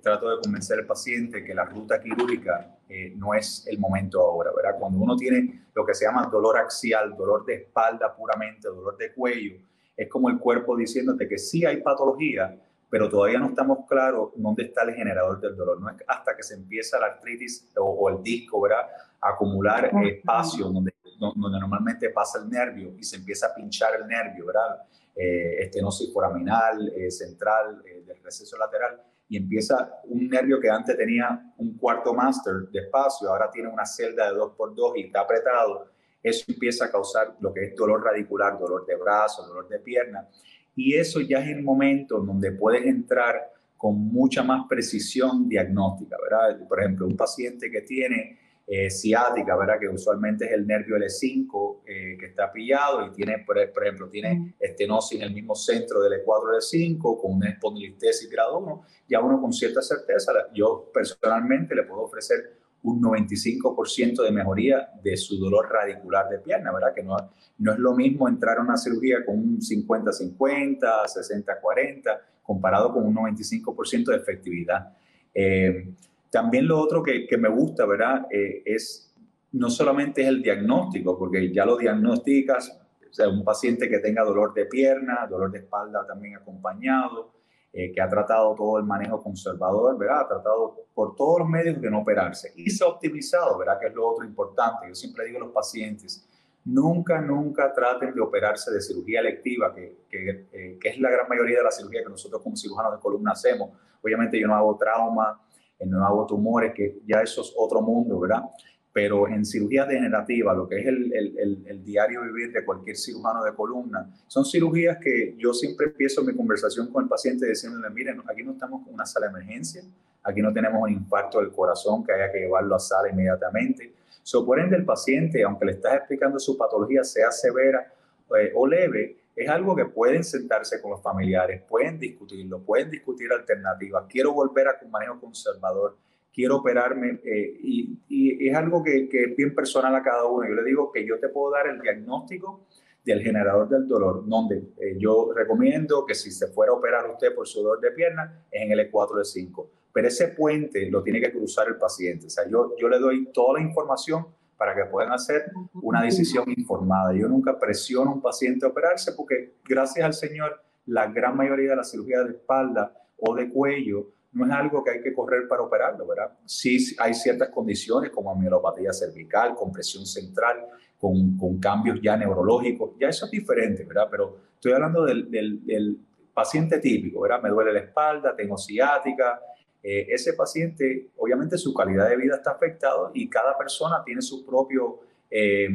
trato 0.01 0.29
de 0.29 0.41
convencer 0.41 0.79
al 0.79 0.85
paciente 0.85 1.43
que 1.43 1.53
la 1.53 1.65
ruta 1.65 2.01
quirúrgica 2.01 2.77
eh, 2.87 3.13
no 3.15 3.33
es 3.33 3.65
el 3.67 3.79
momento 3.79 4.21
ahora, 4.21 4.51
¿verdad? 4.55 4.77
Cuando 4.79 4.99
uno 4.99 5.15
tiene 5.15 5.67
lo 5.73 5.85
que 5.85 5.93
se 5.93 6.05
llama 6.05 6.27
dolor 6.31 6.57
axial, 6.57 7.15
dolor 7.15 7.45
de 7.45 7.55
espalda 7.55 8.15
puramente, 8.15 8.67
dolor 8.67 8.97
de 8.97 9.13
cuello, 9.13 9.55
es 9.95 10.09
como 10.09 10.29
el 10.29 10.39
cuerpo 10.39 10.75
diciéndote 10.75 11.27
que 11.27 11.37
sí 11.37 11.65
hay 11.65 11.81
patología, 11.81 12.59
pero 12.89 13.09
todavía 13.09 13.39
no 13.39 13.47
estamos 13.47 13.79
claros 13.87 14.29
dónde 14.35 14.63
está 14.63 14.83
el 14.83 14.93
generador 14.93 15.39
del 15.39 15.55
dolor. 15.55 15.81
No 15.81 15.89
es 15.89 15.95
hasta 16.07 16.35
que 16.35 16.43
se 16.43 16.55
empieza 16.55 16.99
la 16.99 17.07
artritis 17.07 17.71
o, 17.77 18.09
el 18.09 18.21
disco, 18.21 18.61
¿verdad? 18.61 18.87
A 19.21 19.29
acumular 19.29 19.91
espacio 20.03 20.67
donde, 20.67 20.93
donde 21.19 21.59
normalmente 21.59 22.09
pasa 22.09 22.39
el 22.39 22.49
nervio 22.49 22.93
y 22.97 23.03
se 23.03 23.15
empieza 23.15 23.47
a 23.47 23.55
pinchar 23.55 23.99
el 23.99 24.07
nervio, 24.07 24.45
¿verdad? 24.45 24.83
Eh, 25.15 25.63
estenosis 25.63 26.11
foraminal, 26.11 26.91
eh, 26.95 27.09
central, 27.11 27.83
eh, 27.85 28.03
del 28.05 28.17
receso 28.23 28.57
lateral 28.57 28.99
y 29.33 29.37
empieza 29.37 29.99
un 30.03 30.29
nervio 30.29 30.59
que 30.59 30.69
antes 30.69 30.95
tenía 30.95 31.51
un 31.57 31.75
cuarto 31.75 32.13
máster 32.13 32.69
de 32.71 32.81
espacio, 32.81 33.29
ahora 33.29 33.49
tiene 33.49 33.67
una 33.67 33.83
celda 33.83 34.31
de 34.31 34.37
2x2 34.37 34.93
y 34.97 35.01
está 35.05 35.21
apretado, 35.21 35.87
eso 36.21 36.45
empieza 36.47 36.85
a 36.85 36.91
causar 36.91 37.35
lo 37.39 37.51
que 37.51 37.63
es 37.63 37.75
dolor 37.75 38.03
radicular, 38.03 38.59
dolor 38.59 38.85
de 38.85 38.95
brazo, 38.95 39.43
dolor 39.47 39.67
de 39.67 39.79
pierna. 39.79 40.29
Y 40.75 40.93
eso 40.93 41.19
ya 41.19 41.39
es 41.39 41.47
el 41.47 41.63
momento 41.63 42.19
donde 42.19 42.51
puedes 42.51 42.85
entrar 42.85 43.51
con 43.75 43.97
mucha 43.97 44.43
más 44.43 44.67
precisión 44.69 45.49
diagnóstica, 45.49 46.15
¿verdad? 46.21 46.67
Por 46.67 46.79
ejemplo, 46.79 47.07
un 47.07 47.17
paciente 47.17 47.71
que 47.71 47.81
tiene 47.81 48.37
eh, 48.65 48.89
ciática, 48.89 49.57
¿verdad? 49.57 49.75
Que 49.79 49.89
usualmente 49.89 50.45
es 50.45 50.53
el 50.53 50.65
nervio 50.65 50.95
L5 50.95 51.81
eh, 51.85 52.17
que 52.17 52.27
está 52.27 52.51
pillado 52.51 53.05
y 53.05 53.11
tiene, 53.11 53.39
por, 53.39 53.57
ejemplo, 53.59 54.07
tiene 54.07 54.55
estenosis 54.59 55.19
en 55.19 55.27
el 55.27 55.33
mismo 55.33 55.53
centro 55.53 56.01
del 56.01 56.23
E4 56.23 56.57
L5 56.59 57.21
con 57.21 57.33
una 57.33 57.49
espondilistesis 57.49 58.29
grado 58.29 58.59
1, 58.59 58.83
ya 59.09 59.19
uno 59.19 59.41
con 59.41 59.51
cierta 59.51 59.81
certeza, 59.81 60.31
yo 60.53 60.89
personalmente 60.93 61.75
le 61.75 61.83
puedo 61.83 62.03
ofrecer 62.03 62.63
un 62.83 63.01
95% 63.01 64.23
de 64.23 64.31
mejoría 64.31 64.89
de 65.01 65.17
su 65.17 65.37
dolor 65.37 65.69
radicular 65.69 66.29
de 66.29 66.39
pierna, 66.39 66.71
¿verdad? 66.71 66.93
Que 66.93 67.03
no, 67.03 67.17
no 67.57 67.73
es 67.73 67.79
lo 67.79 67.93
mismo 67.93 68.27
entrar 68.27 68.57
a 68.57 68.61
una 68.61 68.77
cirugía 68.77 69.25
con 69.25 69.39
un 69.39 69.59
50-50, 69.59 70.79
60-40, 70.79 72.19
comparado 72.43 72.93
con 72.93 73.05
un 73.05 73.15
95% 73.15 74.05
de 74.05 74.15
efectividad. 74.15 74.97
Eh, 75.33 75.93
también 76.33 76.67
lo 76.67 76.79
otro 76.79 77.03
que, 77.03 77.27
que 77.27 77.37
me 77.37 77.47
gusta, 77.47 77.85
¿verdad? 77.85 78.25
Eh, 78.31 78.63
es 78.65 79.13
no 79.51 79.69
solamente 79.69 80.23
es 80.23 80.27
el 80.29 80.41
diagnóstico, 80.41 81.15
porque 81.15 81.53
ya 81.53 81.63
lo 81.63 81.77
diagnosticas, 81.77 82.81
o 83.07 83.13
sea, 83.13 83.29
un 83.29 83.43
paciente 83.43 83.87
que 83.87 83.99
tenga 83.99 84.23
dolor 84.23 84.51
de 84.51 84.65
pierna, 84.65 85.27
dolor 85.29 85.51
de 85.51 85.59
espalda 85.59 86.03
también 86.07 86.35
acompañado, 86.35 87.33
eh, 87.71 87.91
que 87.91 88.01
ha 88.01 88.09
tratado 88.09 88.55
todo 88.55 88.79
el 88.79 88.83
manejo 88.83 89.21
conservador, 89.21 89.95
¿verdad? 89.95 90.21
Ha 90.21 90.27
tratado 90.27 90.87
por 90.95 91.15
todos 91.15 91.41
los 91.41 91.49
medios 91.49 91.79
de 91.79 91.91
no 91.91 91.99
operarse 91.99 92.51
y 92.55 92.67
se 92.71 92.83
ha 92.83 92.87
optimizado, 92.87 93.55
¿verdad? 93.59 93.79
Que 93.79 93.87
es 93.89 93.93
lo 93.93 94.07
otro 94.07 94.25
importante. 94.25 94.87
Yo 94.87 94.95
siempre 94.95 95.25
digo 95.25 95.37
a 95.37 95.41
los 95.41 95.51
pacientes, 95.51 96.27
nunca, 96.65 97.21
nunca 97.21 97.71
traten 97.71 98.11
de 98.11 98.21
operarse 98.21 98.71
de 98.71 98.81
cirugía 98.81 99.19
electiva, 99.19 99.71
que, 99.71 100.05
que, 100.09 100.47
eh, 100.51 100.77
que 100.81 100.89
es 100.89 100.99
la 100.99 101.11
gran 101.11 101.29
mayoría 101.29 101.59
de 101.59 101.63
la 101.65 101.71
cirugía 101.71 102.01
que 102.01 102.09
nosotros 102.09 102.41
como 102.41 102.55
cirujanos 102.55 102.93
de 102.93 102.99
columna 102.99 103.33
hacemos. 103.33 103.69
Obviamente 104.01 104.39
yo 104.39 104.47
no 104.47 104.55
hago 104.55 104.75
trauma, 104.75 105.39
no 105.85 106.05
hago 106.05 106.25
tumores, 106.25 106.73
que 106.73 106.99
ya 107.05 107.21
eso 107.21 107.41
es 107.41 107.53
otro 107.57 107.81
mundo, 107.81 108.19
¿verdad? 108.19 108.43
Pero 108.91 109.27
en 109.27 109.43
cirugía 109.43 109.85
degenerativa, 109.85 110.53
lo 110.53 110.67
que 110.67 110.79
es 110.79 110.87
el, 110.87 111.13
el, 111.13 111.63
el, 111.65 111.83
diario 111.83 112.21
vivir 112.21 112.51
de 112.51 112.63
cualquier 112.63 112.95
cirujano 112.95 113.43
de 113.43 113.53
columna, 113.53 114.07
son 114.27 114.45
cirugías 114.45 114.97
que 114.99 115.35
yo 115.37 115.53
siempre 115.53 115.87
empiezo 115.87 116.23
mi 116.23 116.35
conversación 116.35 116.91
con 116.91 117.03
el 117.03 117.09
paciente 117.09 117.47
diciéndole, 117.47 117.89
miren, 117.89 118.21
aquí 118.29 118.43
no 118.43 118.51
estamos 118.51 118.83
con 118.83 118.93
una 118.93 119.05
sala 119.05 119.27
de 119.27 119.31
emergencia, 119.31 119.83
aquí 120.23 120.41
no 120.41 120.53
tenemos 120.53 120.81
un 120.81 120.91
infarto 120.91 121.39
del 121.39 121.51
corazón 121.51 122.03
que 122.03 122.13
haya 122.13 122.31
que 122.31 122.39
llevarlo 122.39 122.75
a 122.75 122.79
sala 122.79 123.09
inmediatamente. 123.09 123.93
So, 124.21 124.45
por 124.45 124.59
ende, 124.59 124.77
el 124.77 124.85
paciente, 124.85 125.43
aunque 125.43 125.65
le 125.65 125.71
estás 125.73 125.95
explicando 125.95 126.39
su 126.39 126.57
patología, 126.57 127.03
sea 127.03 127.31
severa 127.31 127.91
eh, 128.39 128.51
o 128.55 128.65
leve, 128.65 129.17
es 129.35 129.49
algo 129.49 129.75
que 129.75 129.85
pueden 129.85 130.23
sentarse 130.23 130.81
con 130.81 130.91
los 130.91 131.01
familiares, 131.01 131.61
pueden 131.67 131.99
discutirlo, 131.99 132.63
pueden 132.63 132.89
discutir 132.89 133.31
alternativas. 133.31 134.05
Quiero 134.07 134.33
volver 134.33 134.67
a 134.67 134.77
un 134.83 134.91
manejo 134.91 135.19
conservador, 135.19 135.97
quiero 136.33 136.57
operarme 136.57 137.19
eh, 137.23 137.57
y, 137.61 137.99
y, 138.07 138.47
es 138.47 138.55
algo 138.55 138.83
que, 138.83 139.09
que, 139.09 139.23
es 139.23 139.35
bien 139.35 139.55
personal 139.55 139.95
a 139.95 140.03
cada 140.03 140.25
uno. 140.25 140.47
Yo 140.47 140.53
le 140.53 140.63
digo 140.63 140.91
que 140.91 141.05
yo 141.05 141.19
te 141.19 141.29
puedo 141.29 141.51
dar 141.51 141.67
el 141.67 141.79
diagnóstico 141.79 142.67
del 143.03 143.21
generador 143.21 143.67
del 143.67 143.87
dolor, 143.87 144.23
donde 144.25 144.73
eh, 144.77 144.95
yo 144.97 145.31
recomiendo 145.35 146.05
que 146.05 146.15
si 146.15 146.31
se 146.31 146.47
fuera 146.47 146.71
a 146.71 146.75
operar 146.75 147.09
usted 147.09 147.33
por 147.35 147.47
su 147.47 147.61
dolor 147.61 147.81
de 147.81 147.91
pierna, 147.91 148.45
es 148.49 148.61
en 148.61 148.71
el 148.71 148.91
E4 148.91 149.17
de 149.17 149.25
5. 149.25 149.71
Pero 149.91 150.07
ese 150.07 150.29
puente 150.29 150.89
lo 150.89 151.03
tiene 151.03 151.19
que 151.19 151.31
cruzar 151.31 151.67
el 151.67 151.77
paciente. 151.77 152.27
O 152.27 152.29
sea, 152.29 152.47
yo, 152.49 152.75
yo 152.77 152.87
le 152.87 152.99
doy 152.99 153.31
toda 153.31 153.59
la 153.59 153.65
información 153.65 154.25
para 154.57 154.75
que 154.75 154.85
puedan 154.85 155.11
hacer 155.11 155.51
una 155.73 156.01
decisión 156.01 156.45
informada. 156.55 157.13
Yo 157.13 157.27
nunca 157.27 157.57
presiono 157.59 158.11
a 158.11 158.13
un 158.13 158.21
paciente 158.21 158.65
a 158.65 158.69
operarse 158.69 159.13
porque 159.13 159.55
gracias 159.63 160.05
al 160.05 160.13
Señor 160.13 160.61
la 160.85 161.07
gran 161.07 161.35
mayoría 161.35 161.71
de 161.71 161.75
las 161.77 161.91
cirugías 161.91 162.25
de 162.25 162.31
espalda 162.31 162.93
o 163.17 163.35
de 163.35 163.49
cuello 163.49 164.09
no 164.33 164.45
es 164.45 164.51
algo 164.51 164.83
que 164.83 164.91
hay 164.91 165.01
que 165.01 165.13
correr 165.13 165.47
para 165.47 165.61
operarlo, 165.61 166.07
¿verdad? 166.07 166.31
Sí 166.45 166.95
hay 166.97 167.13
ciertas 167.13 167.49
condiciones 167.49 168.09
como 168.09 168.35
mielopatía 168.35 168.91
cervical, 168.91 169.53
compresión 169.55 170.05
central, 170.05 170.65
con, 170.97 171.37
con 171.37 171.59
cambios 171.59 171.99
ya 172.01 172.17
neurológicos, 172.17 172.91
ya 172.99 173.09
eso 173.09 173.25
es 173.25 173.31
diferente, 173.31 173.83
¿verdad? 173.83 174.07
Pero 174.09 174.37
estoy 174.55 174.71
hablando 174.71 175.03
del, 175.05 175.29
del, 175.29 175.99
paciente 176.33 176.79
típico, 176.79 177.21
¿verdad? 177.21 177.43
Me 177.43 177.49
duele 177.49 177.71
la 177.71 177.79
espalda, 177.79 178.35
tengo 178.35 178.57
ciática. 178.57 179.39
Eh, 179.83 180.07
ese 180.09 180.33
paciente, 180.33 181.09
obviamente 181.17 181.57
su 181.57 181.73
calidad 181.73 182.09
de 182.09 182.15
vida 182.15 182.37
está 182.37 182.51
afectada 182.51 183.11
y 183.13 183.29
cada 183.29 183.57
persona 183.57 184.01
tiene 184.05 184.21
su 184.21 184.45
propio 184.45 185.01
eh, 185.29 185.67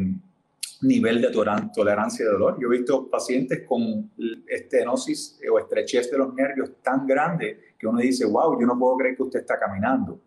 nivel 0.80 1.20
de 1.20 1.30
tolerancia 1.30 2.24
de 2.24 2.32
dolor. 2.32 2.56
Yo 2.58 2.68
he 2.68 2.78
visto 2.78 3.10
pacientes 3.10 3.64
con 3.66 4.10
estenosis 4.46 5.38
o 5.52 5.58
estrechez 5.58 6.10
de 6.10 6.18
los 6.18 6.32
nervios 6.32 6.70
tan 6.82 7.06
grande 7.06 7.74
que 7.78 7.86
uno 7.86 8.00
dice, 8.00 8.24
wow, 8.24 8.58
yo 8.58 8.66
no 8.66 8.78
puedo 8.78 8.96
creer 8.96 9.16
que 9.16 9.24
usted 9.24 9.40
está 9.40 9.58
caminando. 9.58 10.20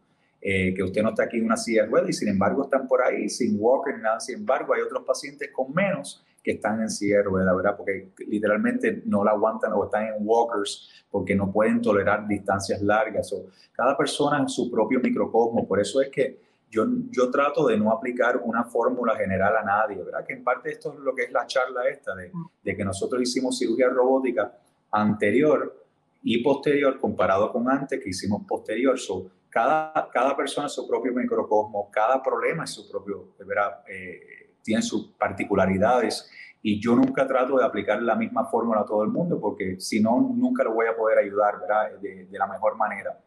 Eh, 0.43 0.73
que 0.73 0.81
usted 0.81 1.03
no 1.03 1.09
está 1.09 1.23
aquí 1.23 1.37
en 1.37 1.45
una 1.45 1.55
silla 1.55 1.83
de 1.83 1.89
ruedas 1.89 2.09
y 2.09 2.13
sin 2.13 2.27
embargo 2.27 2.63
están 2.63 2.87
por 2.87 3.03
ahí 3.03 3.29
sin 3.29 3.57
walker 3.59 3.97
nada. 3.99 4.19
Sin 4.19 4.39
embargo, 4.39 4.73
hay 4.73 4.81
otros 4.81 5.03
pacientes 5.05 5.51
con 5.51 5.71
menos 5.73 6.25
que 6.43 6.51
están 6.51 6.81
en 6.81 6.89
silla 6.89 7.17
de 7.17 7.29
¿verdad? 7.29 7.75
Porque 7.77 8.11
literalmente 8.27 9.03
no 9.05 9.23
la 9.23 9.31
aguantan 9.31 9.73
o 9.73 9.85
están 9.85 10.07
en 10.07 10.15
walkers 10.19 11.05
porque 11.09 11.35
no 11.35 11.51
pueden 11.51 11.81
tolerar 11.81 12.27
distancias 12.27 12.81
largas. 12.81 13.31
O 13.33 13.45
cada 13.71 13.95
persona 13.95 14.39
en 14.39 14.49
su 14.49 14.71
propio 14.71 14.99
microcosmo. 14.99 15.67
Por 15.67 15.79
eso 15.79 16.01
es 16.01 16.09
que 16.09 16.39
yo, 16.69 16.85
yo 17.11 17.29
trato 17.29 17.67
de 17.67 17.77
no 17.77 17.91
aplicar 17.91 18.41
una 18.43 18.63
fórmula 18.63 19.15
general 19.15 19.57
a 19.57 19.63
nadie, 19.63 19.97
¿verdad? 20.03 20.25
Que 20.25 20.33
en 20.33 20.43
parte 20.43 20.71
esto 20.71 20.93
es 20.93 20.99
lo 20.99 21.13
que 21.13 21.23
es 21.23 21.31
la 21.31 21.45
charla 21.45 21.87
esta, 21.89 22.15
de, 22.15 22.31
de 22.63 22.75
que 22.75 22.85
nosotros 22.85 23.21
hicimos 23.21 23.57
cirugía 23.57 23.89
robótica 23.89 24.57
anterior 24.91 25.85
y 26.23 26.43
posterior 26.43 26.99
comparado 26.99 27.51
con 27.51 27.69
antes 27.69 28.01
que 28.01 28.09
hicimos 28.09 28.43
posterior. 28.47 28.97
So, 28.97 29.29
cada, 29.49 30.09
cada 30.11 30.35
persona 30.35 30.67
es 30.67 30.73
su 30.73 30.87
propio 30.87 31.13
microcosmo, 31.13 31.89
cada 31.91 32.23
problema 32.23 32.63
es 32.63 32.69
su 32.69 32.89
propio, 32.89 33.33
¿verdad? 33.45 33.83
Eh, 33.87 34.40
tiene 34.63 34.81
sus 34.81 35.11
particularidades 35.13 36.29
y 36.61 36.79
yo 36.79 36.95
nunca 36.95 37.25
trato 37.27 37.57
de 37.57 37.65
aplicar 37.65 38.01
la 38.01 38.15
misma 38.15 38.45
fórmula 38.45 38.81
a 38.81 38.85
todo 38.85 39.03
el 39.03 39.09
mundo 39.09 39.39
porque 39.39 39.79
si 39.79 39.99
no, 39.99 40.19
nunca 40.19 40.63
lo 40.63 40.73
voy 40.73 40.87
a 40.87 40.95
poder 40.95 41.19
ayudar 41.19 41.59
¿verdad? 41.59 41.99
De, 41.99 42.25
de 42.25 42.39
la 42.39 42.47
mejor 42.47 42.77
manera. 42.77 43.17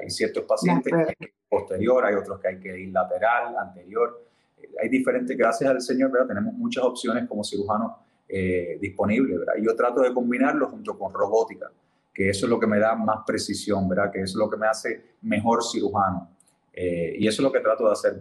Hay 0.00 0.10
ciertos 0.10 0.44
pacientes 0.44 0.92
que 0.92 1.26
hay 1.26 1.32
posterior, 1.48 2.04
hay 2.04 2.14
otros 2.14 2.40
que 2.40 2.48
hay 2.48 2.60
que 2.60 2.80
ir 2.80 2.92
lateral, 2.92 3.56
anterior. 3.56 4.26
Hay 4.80 4.88
diferentes, 4.88 5.36
gracias 5.36 5.68
al 5.68 5.80
Señor, 5.80 6.10
¿verdad? 6.10 6.28
tenemos 6.28 6.54
muchas 6.54 6.84
opciones 6.84 7.28
como 7.28 7.42
cirujanos 7.44 7.92
eh, 8.28 8.78
disponibles. 8.80 9.40
¿verdad? 9.40 9.54
Yo 9.60 9.74
trato 9.74 10.00
de 10.00 10.14
combinarlo 10.14 10.68
junto 10.68 10.98
con 10.98 11.12
robótica 11.12 11.70
que 12.12 12.28
eso 12.28 12.46
es 12.46 12.50
lo 12.50 12.60
que 12.60 12.66
me 12.66 12.78
da 12.78 12.94
más 12.94 13.20
precisión, 13.26 13.88
¿verdad? 13.88 14.10
Que 14.12 14.20
eso 14.20 14.38
es 14.38 14.44
lo 14.44 14.50
que 14.50 14.56
me 14.56 14.66
hace 14.66 15.16
mejor 15.22 15.62
cirujano. 15.64 16.28
Eh, 16.72 17.16
y 17.18 17.26
eso 17.26 17.42
es 17.42 17.44
lo 17.44 17.52
que 17.52 17.60
trato 17.60 17.86
de 17.86 17.92
hacer, 17.92 18.18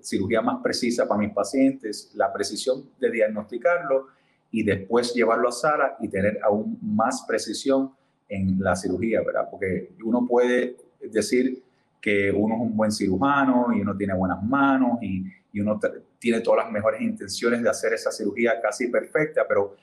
cirugía 0.00 0.40
más 0.40 0.62
precisa 0.62 1.06
para 1.06 1.20
mis 1.20 1.32
pacientes, 1.32 2.10
la 2.14 2.32
precisión 2.32 2.90
de 2.98 3.10
diagnosticarlo 3.10 4.08
y 4.50 4.62
después 4.62 5.12
llevarlo 5.12 5.48
a 5.48 5.52
sala 5.52 5.96
y 6.00 6.08
tener 6.08 6.38
aún 6.42 6.78
más 6.80 7.24
precisión 7.28 7.92
en 8.28 8.58
la 8.58 8.74
cirugía, 8.74 9.22
¿verdad? 9.22 9.48
Porque 9.50 9.92
uno 10.04 10.26
puede 10.26 10.76
decir 11.00 11.62
que 12.00 12.32
uno 12.32 12.54
es 12.54 12.60
un 12.62 12.76
buen 12.76 12.90
cirujano 12.90 13.68
y 13.76 13.80
uno 13.82 13.94
tiene 13.96 14.14
buenas 14.14 14.42
manos 14.42 14.98
y, 15.02 15.24
y 15.52 15.60
uno 15.60 15.78
tiene 16.18 16.40
todas 16.40 16.64
las 16.64 16.72
mejores 16.72 17.00
intenciones 17.00 17.62
de 17.62 17.68
hacer 17.68 17.92
esa 17.92 18.10
cirugía 18.10 18.60
casi 18.60 18.88
perfecta, 18.88 19.46
pero 19.48 19.76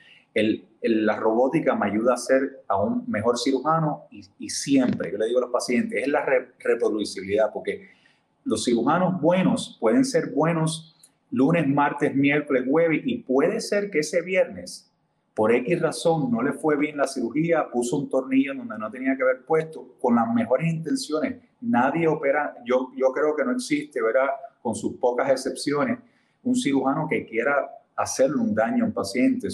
la 0.82 1.16
robótica 1.16 1.76
me 1.76 1.88
ayuda 1.88 2.14
a 2.14 2.18
ser 2.18 2.64
aún 2.68 3.04
mejor 3.08 3.40
cirujano 3.40 4.08
y, 4.12 4.50
siempre, 4.50 5.12
yo 5.12 5.18
le 5.18 5.26
digo 5.26 5.40
a 5.40 5.42
los 5.42 5.52
pacientes, 5.52 6.04
es 6.04 6.08
la 6.08 6.26
reproducibilidad, 6.60 7.52
porque 7.52 7.90
los 8.48 8.64
cirujanos 8.64 9.20
buenos 9.20 9.78
pueden 9.80 10.06
ser 10.06 10.32
buenos 10.32 10.96
lunes, 11.32 11.68
martes, 11.68 12.16
miércoles, 12.16 12.64
jueves 12.66 13.02
y 13.06 13.18
puede 13.18 13.60
ser 13.60 13.90
que 13.92 14.00
ese 14.00 14.22
viernes, 14.22 14.90
por 15.34 15.52
X 15.52 15.82
razón, 15.82 16.32
no 16.32 16.42
le 16.42 16.54
fue 16.54 16.78
bien 16.78 16.96
la 16.96 17.08
cirugía, 17.08 17.70
puso 17.70 17.98
un 17.98 18.10
tornillo 18.10 18.56
donde 18.56 18.78
no 18.78 18.90
tenía 18.90 19.18
que 19.18 19.24
haber 19.24 19.44
puesto, 19.46 19.96
con 20.00 20.16
las 20.16 20.34
mejores 20.34 20.72
intenciones. 20.72 21.44
Nadie 21.60 22.08
opera, 22.08 22.56
yo, 22.66 22.92
yo 22.96 23.12
creo 23.12 23.36
que 23.36 23.44
no 23.44 23.52
existe, 23.52 24.02
¿verdad? 24.02 24.30
Con 24.62 24.76
sus 24.76 24.96
pocas 24.96 25.30
excepciones, 25.30 26.00
un 26.44 26.56
cirujano 26.56 27.06
que 27.10 27.26
quiera 27.26 27.70
hacerle 27.98 28.38
un 28.38 28.56
daño 28.56 28.86
a 28.86 28.88
un 28.88 28.94
paciente. 28.94 29.50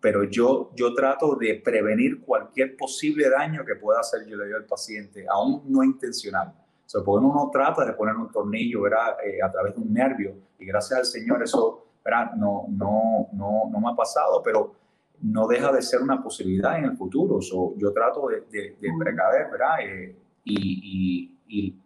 Pero 0.00 0.24
yo, 0.24 0.70
yo 0.76 0.92
trato 0.92 1.34
de 1.34 1.54
prevenir 1.54 2.20
cualquier 2.20 2.76
posible 2.76 3.30
daño 3.30 3.64
que 3.64 3.74
pueda 3.74 4.00
hacer 4.00 4.26
yo 4.28 4.36
al 4.54 4.66
paciente, 4.66 5.24
aún 5.28 5.62
no 5.66 5.82
intencional. 5.82 6.52
O 6.88 6.90
sea, 6.90 7.02
porque 7.04 7.26
uno 7.26 7.50
trata 7.52 7.84
de 7.84 7.92
poner 7.92 8.16
un 8.16 8.32
tornillo 8.32 8.80
¿verdad? 8.80 9.18
Eh, 9.22 9.42
a 9.42 9.52
través 9.52 9.74
de 9.74 9.82
un 9.82 9.92
nervio 9.92 10.34
y 10.58 10.64
gracias 10.64 10.98
al 10.98 11.04
Señor 11.04 11.42
eso 11.42 11.84
¿verdad? 12.02 12.32
No, 12.34 12.64
no, 12.70 13.28
no, 13.32 13.68
no 13.70 13.78
me 13.78 13.90
ha 13.90 13.94
pasado, 13.94 14.42
pero 14.42 14.74
no 15.20 15.46
deja 15.46 15.70
de 15.70 15.82
ser 15.82 16.00
una 16.00 16.22
posibilidad 16.22 16.78
en 16.78 16.86
el 16.86 16.96
futuro. 16.96 17.42
So, 17.42 17.74
yo 17.76 17.92
trato 17.92 18.28
de, 18.28 18.40
de, 18.50 18.88
precaver 18.98 19.50
¿verdad? 19.50 19.80
Eh, 19.82 20.16
y, 20.44 21.36
y, 21.46 21.58
y, 21.58 21.76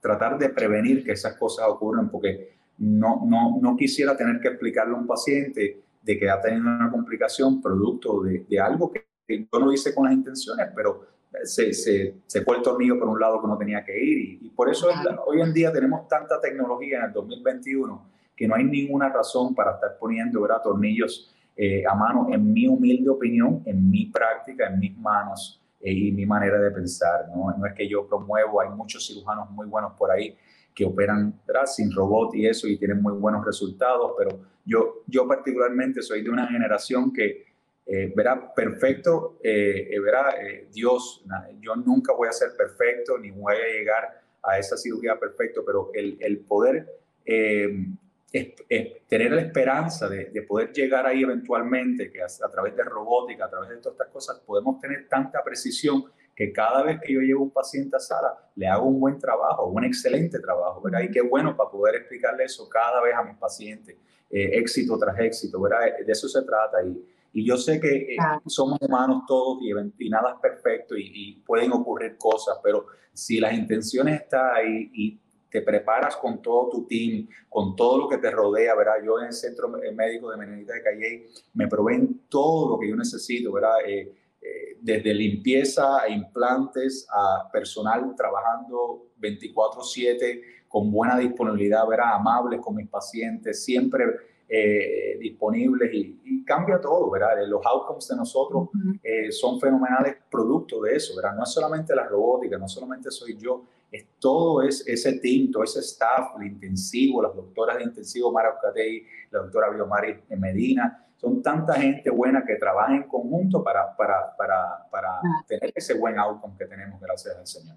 tratar 0.00 0.38
de 0.38 0.50
prevenir 0.50 1.02
que 1.02 1.10
esas 1.10 1.36
cosas 1.36 1.66
ocurran 1.68 2.08
porque 2.08 2.56
no, 2.78 3.24
no, 3.26 3.58
no 3.60 3.76
quisiera 3.76 4.16
tener 4.16 4.40
que 4.40 4.46
explicarle 4.46 4.94
a 4.94 4.98
un 4.98 5.08
paciente 5.08 5.82
de 6.00 6.16
que 6.16 6.30
ha 6.30 6.40
tenido 6.40 6.62
una 6.62 6.88
complicación 6.92 7.60
producto 7.60 8.22
de, 8.22 8.46
de 8.48 8.60
algo 8.60 8.92
que 8.92 9.04
yo 9.28 9.58
no 9.58 9.72
hice 9.72 9.92
con 9.92 10.04
las 10.04 10.14
intenciones, 10.14 10.68
pero 10.76 11.17
se, 11.44 11.72
se, 11.72 12.14
se, 12.26 12.42
fue 12.42 12.56
el 12.56 12.62
tornillo 12.62 12.98
por 12.98 13.08
un 13.08 13.20
lado 13.20 13.40
que 13.40 13.46
no 13.46 13.56
tenía 13.58 13.84
que 13.84 13.98
ir. 13.98 14.38
Y, 14.42 14.50
por 14.50 14.68
eso 14.68 14.88
hoy 15.26 15.40
en 15.40 15.52
día 15.52 15.72
tenemos 15.72 16.08
tanta 16.08 16.40
tecnología 16.40 16.98
en 16.98 17.04
el 17.04 17.12
2021 17.12 18.10
que 18.34 18.46
no 18.46 18.54
hay 18.54 18.64
ninguna 18.64 19.08
razón 19.08 19.54
para 19.54 19.72
estar 19.72 19.98
poniendo 19.98 20.40
¿verdad? 20.40 20.62
tornillos 20.62 21.34
eh, 21.56 21.84
a 21.84 21.94
mano, 21.94 22.28
en 22.30 22.52
mi 22.52 22.68
humilde 22.68 23.10
opinión, 23.10 23.62
en 23.66 23.90
mi 23.90 24.06
práctica, 24.06 24.68
en 24.68 24.78
mis 24.78 24.96
manos 24.96 25.60
eh, 25.80 25.92
y 25.92 26.12
mi 26.12 26.24
manera 26.24 26.60
de 26.60 26.70
pensar. 26.70 27.28
¿no? 27.34 27.52
no 27.58 27.66
es 27.66 27.74
que 27.74 27.88
yo 27.88 28.06
promuevo, 28.06 28.60
hay 28.60 28.68
muchos 28.70 29.04
cirujanos 29.04 29.50
muy 29.50 29.66
buenos 29.66 29.92
por 29.98 30.12
ahí 30.12 30.36
que 30.72 30.84
operan 30.84 31.40
sin 31.66 31.90
robot 31.92 32.36
y 32.36 32.46
eso 32.46 32.68
y 32.68 32.78
tienen 32.78 33.02
muy 33.02 33.12
buenos 33.14 33.44
resultados, 33.44 34.12
pero 34.16 34.38
yo, 34.64 35.02
yo 35.08 35.26
particularmente 35.26 36.02
soy 36.02 36.22
de 36.22 36.30
una 36.30 36.46
generación 36.46 37.12
que 37.12 37.47
eh, 37.90 38.12
verá 38.14 38.52
perfecto, 38.52 39.38
eh, 39.42 39.88
eh 39.90 39.98
verá 39.98 40.34
eh, 40.42 40.68
Dios, 40.70 41.24
yo 41.58 41.74
nunca 41.74 42.12
voy 42.12 42.28
a 42.28 42.32
ser 42.32 42.50
perfecto 42.54 43.16
ni 43.16 43.30
voy 43.30 43.54
a 43.54 43.78
llegar 43.78 44.20
a 44.42 44.58
esa 44.58 44.76
cirugía 44.76 45.18
perfecto, 45.18 45.64
pero 45.64 45.90
el, 45.94 46.18
el 46.20 46.40
poder 46.40 46.86
tener 47.24 49.32
la 49.32 49.40
esperanza 49.40 50.06
de, 50.06 50.26
de, 50.26 50.42
poder 50.42 50.70
llegar 50.70 51.06
ahí 51.06 51.22
eventualmente, 51.22 52.10
que 52.10 52.20
a, 52.20 52.26
a, 52.26 52.50
través 52.50 52.76
de 52.76 52.84
robótica, 52.84 53.46
a 53.46 53.50
través 53.50 53.70
de 53.70 53.76
todas 53.76 53.94
estas 53.94 54.08
cosas, 54.08 54.38
podemos 54.40 54.78
tener 54.80 55.08
tanta 55.08 55.42
precisión 55.42 56.04
que 56.36 56.52
cada 56.52 56.82
vez 56.82 57.00
que 57.00 57.14
yo 57.14 57.20
llevo 57.20 57.44
un 57.44 57.50
paciente 57.50 57.96
a 57.96 58.00
sala, 58.00 58.36
le 58.54 58.68
hago 58.68 58.86
un 58.86 59.00
buen 59.00 59.18
trabajo, 59.18 59.64
un 59.64 59.84
excelente 59.84 60.40
trabajo, 60.40 60.82
¿verdad? 60.82 61.00
Y 61.00 61.10
qué 61.10 61.22
bueno 61.22 61.56
para 61.56 61.70
poder 61.70 61.94
explicarle 61.94 62.44
eso 62.44 62.68
cada 62.68 63.00
vez 63.00 63.14
a 63.14 63.22
mis 63.22 63.38
pacientes, 63.38 63.96
éxito 64.30 64.98
tras 64.98 65.18
éxito, 65.20 65.58
¿verdad? 65.58 66.04
De 66.04 66.12
eso 66.12 66.28
se 66.28 66.42
trata. 66.42 66.82
Y, 66.82 67.02
y 67.38 67.46
yo 67.46 67.56
sé 67.56 67.78
que 67.78 68.14
eh, 68.14 68.16
somos 68.46 68.78
humanos 68.80 69.22
todos 69.28 69.58
y, 69.62 69.70
y, 70.04 70.10
nada 70.10 70.34
es 70.34 70.40
perfecto 70.40 70.96
y, 70.96 71.10
y, 71.14 71.32
pueden 71.42 71.70
ocurrir 71.72 72.16
cosas, 72.18 72.58
pero 72.64 72.86
si 73.12 73.38
las 73.38 73.52
intenciones 73.52 74.22
están 74.22 74.56
ahí 74.56 74.90
y 74.92 75.20
te 75.48 75.62
preparas 75.62 76.16
con 76.16 76.42
todo 76.42 76.68
tu 76.68 76.86
team, 76.86 77.28
con 77.48 77.76
todo 77.76 77.96
lo 77.96 78.08
que 78.08 78.18
te 78.18 78.30
rodea, 78.30 78.74
¿verdad? 78.74 78.96
Yo 79.04 79.20
en 79.20 79.26
el 79.26 79.32
Centro 79.32 79.68
Médico 79.68 80.30
de 80.30 80.36
Menenita 80.36 80.74
de 80.74 80.82
Calle 80.82 81.26
me 81.54 81.68
proveen 81.68 82.22
todo 82.28 82.70
lo 82.70 82.78
que 82.78 82.88
yo 82.88 82.96
necesito, 82.96 83.52
¿verdad? 83.52 83.76
Eh, 83.86 84.12
eh, 84.40 84.78
desde 84.80 85.14
limpieza 85.14 86.02
a 86.02 86.08
implantes 86.08 87.06
a 87.12 87.48
personal 87.52 88.14
trabajando 88.16 89.12
24/7 89.20 90.42
con 90.66 90.90
buena 90.90 91.16
disponibilidad, 91.16 91.86
¿verdad? 91.86 92.14
amables 92.14 92.60
con 92.60 92.74
mis 92.74 92.88
pacientes, 92.88 93.64
siempre 93.64 94.04
eh, 94.48 95.18
disponibles 95.20 95.92
y, 95.92 96.44
cambia 96.48 96.80
todo, 96.80 97.10
¿verdad? 97.10 97.46
Los 97.46 97.60
outcomes 97.66 98.08
de 98.08 98.16
nosotros 98.16 98.70
eh, 99.02 99.30
son 99.30 99.60
fenomenales 99.60 100.16
producto 100.30 100.80
de 100.80 100.96
eso, 100.96 101.14
¿verdad? 101.14 101.36
No 101.36 101.42
es 101.42 101.50
solamente 101.50 101.94
la 101.94 102.04
robótica, 102.04 102.56
no 102.56 102.66
solamente 102.66 103.10
soy 103.10 103.36
yo, 103.36 103.64
es 103.92 104.06
todo 104.18 104.62
es, 104.62 104.82
ese 104.88 105.18
team, 105.18 105.50
todo 105.50 105.64
ese 105.64 105.80
staff, 105.80 106.40
el 106.40 106.46
intensivo, 106.46 107.20
las 107.20 107.34
doctoras 107.34 107.76
de 107.76 107.84
intensivo, 107.84 108.32
Mara 108.32 108.56
Ocatei, 108.56 109.04
la 109.30 109.40
doctora 109.40 109.68
Biomari 109.68 110.22
Medina, 110.38 111.06
son 111.18 111.42
tanta 111.42 111.74
gente 111.74 112.08
buena 112.08 112.42
que 112.46 112.54
trabaja 112.54 112.94
en 112.94 113.02
conjunto 113.02 113.62
para, 113.62 113.94
para, 113.94 114.34
para, 114.34 114.88
para 114.90 115.20
tener 115.46 115.70
ese 115.74 115.92
buen 115.92 116.18
outcome 116.18 116.54
que 116.56 116.64
tenemos 116.64 116.98
gracias 116.98 117.36
al 117.36 117.46
Señor. 117.46 117.76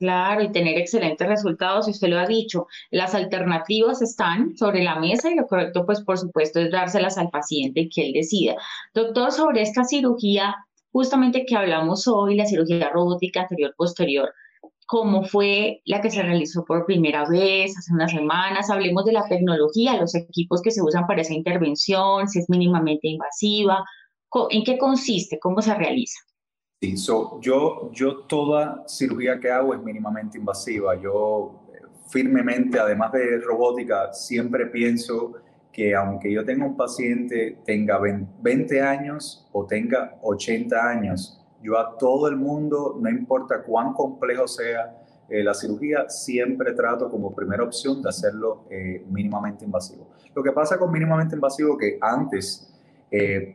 Claro, 0.00 0.42
y 0.42 0.50
tener 0.50 0.78
excelentes 0.78 1.28
resultados, 1.28 1.86
y 1.86 1.90
usted 1.90 2.08
lo 2.08 2.18
ha 2.18 2.26
dicho, 2.26 2.66
las 2.90 3.14
alternativas 3.14 4.00
están 4.00 4.56
sobre 4.56 4.82
la 4.82 4.98
mesa 4.98 5.30
y 5.30 5.34
lo 5.34 5.46
correcto, 5.46 5.84
pues 5.84 6.00
por 6.00 6.16
supuesto, 6.16 6.58
es 6.58 6.70
dárselas 6.70 7.18
al 7.18 7.28
paciente 7.28 7.86
que 7.94 8.06
él 8.06 8.12
decida. 8.14 8.56
Doctor, 8.94 9.30
sobre 9.30 9.60
esta 9.60 9.84
cirugía, 9.84 10.56
justamente 10.90 11.44
que 11.44 11.54
hablamos 11.54 12.08
hoy, 12.08 12.34
la 12.34 12.46
cirugía 12.46 12.88
robótica 12.88 13.42
anterior-posterior, 13.42 14.32
cómo 14.86 15.22
fue 15.22 15.82
la 15.84 16.00
que 16.00 16.10
se 16.10 16.22
realizó 16.22 16.64
por 16.64 16.86
primera 16.86 17.28
vez 17.28 17.76
hace 17.76 17.92
unas 17.92 18.10
semanas. 18.10 18.70
Hablemos 18.70 19.04
de 19.04 19.12
la 19.12 19.28
tecnología, 19.28 20.00
los 20.00 20.14
equipos 20.14 20.62
que 20.62 20.70
se 20.70 20.82
usan 20.82 21.06
para 21.06 21.20
esa 21.20 21.34
intervención, 21.34 22.26
si 22.26 22.38
es 22.38 22.48
mínimamente 22.48 23.06
invasiva, 23.08 23.84
en 24.48 24.64
qué 24.64 24.78
consiste, 24.78 25.38
cómo 25.38 25.60
se 25.60 25.74
realiza. 25.74 26.20
Sí, 26.82 26.96
yo, 27.42 27.90
yo 27.92 28.16
toda 28.20 28.84
cirugía 28.88 29.38
que 29.38 29.50
hago 29.50 29.74
es 29.74 29.82
mínimamente 29.82 30.38
invasiva. 30.38 30.94
Yo 30.94 31.60
eh, 31.74 31.82
firmemente, 32.08 32.78
además 32.78 33.12
de 33.12 33.38
robótica, 33.38 34.14
siempre 34.14 34.64
pienso 34.64 35.34
que 35.70 35.94
aunque 35.94 36.32
yo 36.32 36.42
tenga 36.42 36.64
un 36.64 36.78
paciente, 36.78 37.58
tenga 37.66 37.98
20 37.98 38.80
años 38.80 39.46
o 39.52 39.66
tenga 39.66 40.16
80 40.22 40.88
años, 40.88 41.38
yo 41.62 41.78
a 41.78 41.98
todo 41.98 42.28
el 42.28 42.36
mundo, 42.36 42.96
no 42.98 43.10
importa 43.10 43.62
cuán 43.62 43.92
complejo 43.92 44.48
sea 44.48 45.04
eh, 45.28 45.44
la 45.44 45.52
cirugía, 45.52 46.08
siempre 46.08 46.72
trato 46.72 47.10
como 47.10 47.34
primera 47.34 47.62
opción 47.62 48.00
de 48.00 48.08
hacerlo 48.08 48.64
eh, 48.70 49.04
mínimamente 49.10 49.66
invasivo. 49.66 50.08
Lo 50.34 50.42
que 50.42 50.52
pasa 50.52 50.78
con 50.78 50.90
mínimamente 50.90 51.34
invasivo 51.34 51.76
que 51.76 51.98
antes 52.00 52.72
eh, 53.10 53.54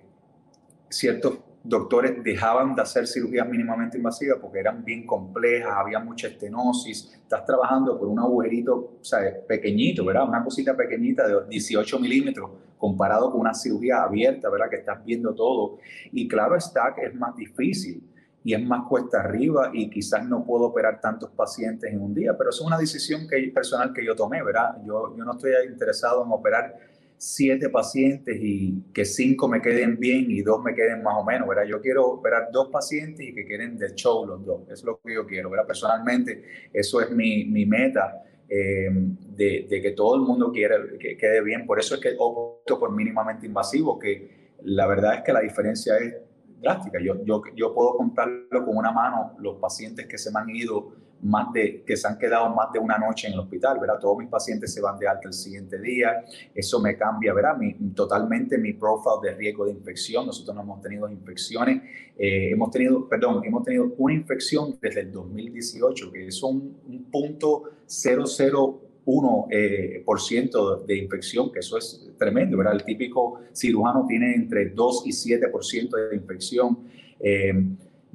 ciertos 0.90 1.40
doctores 1.68 2.24
dejaban 2.24 2.76
de 2.76 2.82
hacer 2.82 3.08
cirugías 3.08 3.48
mínimamente 3.50 3.98
invasivas 3.98 4.38
porque 4.40 4.60
eran 4.60 4.86
bien 4.86 5.06
complejas, 5.06 5.72
había 5.76 6.00
mucha 6.00 6.28
estenosis, 6.28 7.14
estás 7.14 7.44
trabajando 7.46 7.98
por 7.98 8.08
un 8.08 8.20
agujerito 8.20 9.00
sea, 9.02 9.20
pequeñito, 9.48 10.06
¿verdad? 10.06 10.28
Una 10.28 10.44
cosita 10.44 10.76
pequeñita 10.76 11.28
de 11.28 11.48
18 11.50 12.00
milímetros 12.00 12.52
comparado 12.78 13.32
con 13.32 13.42
una 13.42 13.54
cirugía 13.54 14.04
abierta, 14.04 14.50
¿verdad? 14.50 14.70
Que 14.70 14.78
estás 14.78 15.04
viendo 15.04 15.34
todo. 15.34 15.80
Y 16.12 16.28
claro 16.28 16.56
que 16.96 17.06
es 17.06 17.16
más 17.16 17.36
difícil 17.36 18.04
y 18.44 18.54
es 18.54 18.64
más 18.64 18.88
cuesta 18.88 19.22
arriba 19.22 19.72
y 19.74 19.90
quizás 19.90 20.24
no 20.28 20.46
puedo 20.46 20.66
operar 20.66 21.02
tantos 21.02 21.32
pacientes 21.32 21.92
en 21.92 22.00
un 22.00 22.14
día, 22.14 22.38
pero 22.38 22.52
es 22.52 22.62
una 22.62 22.78
decisión 22.78 23.28
que, 23.28 23.52
personal 23.52 23.92
que 23.92 24.06
yo 24.06 24.16
tomé, 24.16 24.44
¿verdad? 24.44 24.78
Yo, 24.86 25.16
yo 25.18 25.26
no 25.26 25.32
estoy 25.32 25.52
interesado 25.68 26.24
en 26.24 26.32
operar 26.32 26.76
siete 27.18 27.70
pacientes 27.70 28.38
y 28.40 28.84
que 28.94 29.06
cinco 29.06 29.48
me 29.48 29.62
queden 29.62 29.98
bien 29.98 30.30
y 30.30 30.42
dos 30.42 30.62
me 30.64 30.74
queden 30.74 31.02
más 31.04 31.16
o 31.18 31.24
menos, 31.24 31.48
¿verdad? 31.48 31.64
Yo 31.66 31.82
quiero 31.82 32.06
operar 32.08 32.50
dos 32.52 32.70
pacientes 32.70 33.26
y 33.26 33.34
que 33.34 33.46
queden 33.46 33.78
de 33.78 33.94
show 33.96 34.26
los 34.26 34.46
dos, 34.46 34.64
eso 34.64 34.74
es 34.74 34.84
lo 34.84 35.00
que 35.04 35.14
yo 35.14 35.26
quiero, 35.26 35.50
¿verdad? 35.50 35.66
Personalmente, 35.66 36.44
eso 36.74 37.02
es 37.02 37.12
mi, 37.12 37.46
mi 37.46 37.66
meta, 37.66 38.24
eh, 38.48 38.90
de, 38.92 39.68
que 39.68 39.92
todo 39.92 40.16
el 40.16 40.22
mundo 40.22 40.52
quiere 40.52 40.98
que 41.00 41.18
quede 41.18 41.42
bien, 41.42 41.66
por 41.66 41.80
eso 41.80 41.96
es 41.96 42.02
que 42.02 42.16
opto 42.18 42.80
por 42.80 42.92
mínimamente 42.92 43.48
invasivo, 43.48 43.98
que 43.98 44.54
la 44.64 44.86
verdad 44.88 45.16
es 45.16 45.22
que 45.24 45.34
la 45.34 45.42
diferencia 45.42 45.98
es 45.98 46.16
drástica, 46.62 47.00
yo, 47.02 47.24
yo, 47.26 47.42
yo 47.56 47.74
puedo 47.74 47.98
contarlo 47.98 48.66
con 48.66 48.78
una 48.78 48.92
mano 48.92 49.36
los 49.40 49.58
pacientes 49.58 50.06
que 50.06 50.18
se 50.18 50.32
me 50.32 50.40
han 50.40 50.50
ido 50.50 50.94
más 51.22 51.52
de, 51.54 51.84
que 51.84 51.98
se 51.98 52.08
han 52.08 52.18
quedado 52.18 52.54
más 52.54 52.72
de 52.72 52.80
una 52.80 52.98
noche 52.98 53.28
en 53.28 53.34
el 53.34 53.40
hospital, 53.40 53.80
¿verdad? 53.80 54.00
Todos 54.00 54.18
mis 54.18 54.30
pacientes 54.30 54.74
se 54.74 54.82
van 54.82 54.98
de 55.00 55.08
alta 55.08 55.28
el 55.28 55.34
siguiente 55.34 55.80
día, 55.80 56.24
eso 56.54 56.80
me 56.80 56.96
cambia, 56.98 57.34
¿verdad? 57.34 57.58
Mi, 57.58 57.74
totalmente 57.96 58.58
mi 58.58 58.74
profile 58.74 59.30
de 59.30 59.36
riesgo 59.36 59.66
de 59.66 59.72
infección, 59.72 60.26
nosotros 60.26 60.56
no 60.56 60.62
hemos 60.62 60.82
tenido 60.82 61.10
infecciones, 61.10 61.82
eh, 62.18 62.52
hemos 62.52 62.70
tenido, 62.72 63.08
perdón, 63.10 63.44
hemos 63.44 63.64
tenido 63.64 63.94
una 63.98 64.14
infección 64.14 64.78
desde 64.82 65.02
el 65.02 65.12
2018, 65.12 66.12
que 66.12 66.28
es 66.28 66.44
un, 66.44 66.78
un 66.88 67.06
punto 67.06 67.64
001 67.88 69.48
eh, 69.50 70.04
por 70.06 70.22
ciento 70.22 70.78
de 70.78 70.98
infección, 70.98 71.52
que 71.52 71.60
eso 71.60 71.78
es 71.78 72.08
tremendo, 72.18 72.58
¿verdad? 72.58 72.74
El 72.74 72.84
típico 72.84 73.40
cirujano 73.54 74.06
tiene 74.08 74.36
entre 74.36 74.70
2 74.70 75.04
y 75.08 75.12
7 75.12 75.48
por 75.50 75.66
ciento 75.66 75.98
de 75.98 76.16
infección. 76.16 76.80
Eh, 77.20 77.54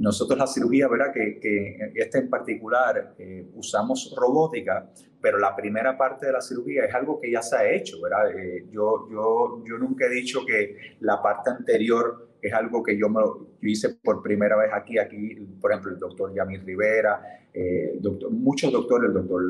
nosotros 0.01 0.39
la 0.39 0.47
cirugía, 0.47 0.89
¿verdad? 0.89 1.13
Que, 1.13 1.39
que 1.39 1.93
esta 1.95 2.19
en 2.19 2.31
particular 2.31 3.15
eh, 3.19 3.47
usamos 3.55 4.15
robótica, 4.17 4.91
pero 5.21 5.39
la 5.39 5.55
primera 5.55 5.97
parte 5.97 6.25
de 6.25 6.33
la 6.33 6.41
cirugía 6.41 6.87
es 6.87 6.95
algo 6.95 7.21
que 7.21 7.31
ya 7.31 7.43
se 7.43 7.57
ha 7.57 7.71
hecho, 7.71 8.01
¿verdad? 8.01 8.31
Eh, 8.31 8.67
yo, 8.73 9.07
yo, 9.11 9.63
yo 9.63 9.77
nunca 9.77 10.07
he 10.07 10.09
dicho 10.09 10.41
que 10.47 10.97
la 11.01 11.23
parte 11.23 11.51
anterior 11.51 12.31
es 12.41 12.51
algo 12.55 12.83
que 12.83 12.99
yo, 12.99 13.11
me 13.11 13.21
hice 13.61 13.91
por 14.03 14.23
primera 14.23 14.57
vez 14.57 14.71
aquí, 14.73 14.99
aquí, 14.99 15.35
por 15.61 15.71
ejemplo, 15.71 15.93
el 15.93 15.99
doctor 15.99 16.33
Yamil 16.35 16.65
Rivera, 16.65 17.21
eh, 17.53 17.99
doctor, 18.01 18.31
muchos 18.31 18.73
doctores, 18.73 19.09
el 19.09 19.15
doctor, 19.15 19.43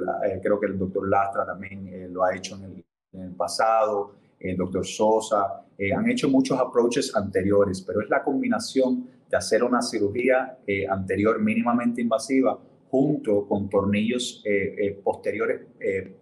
creo 0.43 0.59
que 0.59 0.67
el 0.67 0.77
doctor 0.77 1.09
Lastra 1.09 1.47
también 1.47 2.13
lo 2.13 2.25
ha 2.25 2.35
hecho 2.35 2.57
en 2.57 2.65
el, 2.65 2.85
en 3.13 3.23
el 3.23 3.37
pasado, 3.37 4.17
el 4.41 4.57
doctor 4.57 4.85
Sosa, 4.85 5.65
han 5.97 6.11
hecho 6.11 6.29
muchos 6.29 6.59
approaches 6.59 7.15
anteriores, 7.15 7.83
pero 7.83 8.03
es 8.03 8.11
la 8.11 8.25
combinación 8.25 9.20
de 9.31 9.37
hacer 9.37 9.63
una 9.63 9.81
cirugía 9.81 10.59
eh, 10.67 10.87
anterior 10.89 11.41
mínimamente 11.41 12.03
invasiva 12.03 12.59
junto 12.89 13.47
con 13.47 13.71
tornillos 13.71 14.43
eh, 14.45 14.75
eh, 14.77 15.01
posteriores 15.03 15.61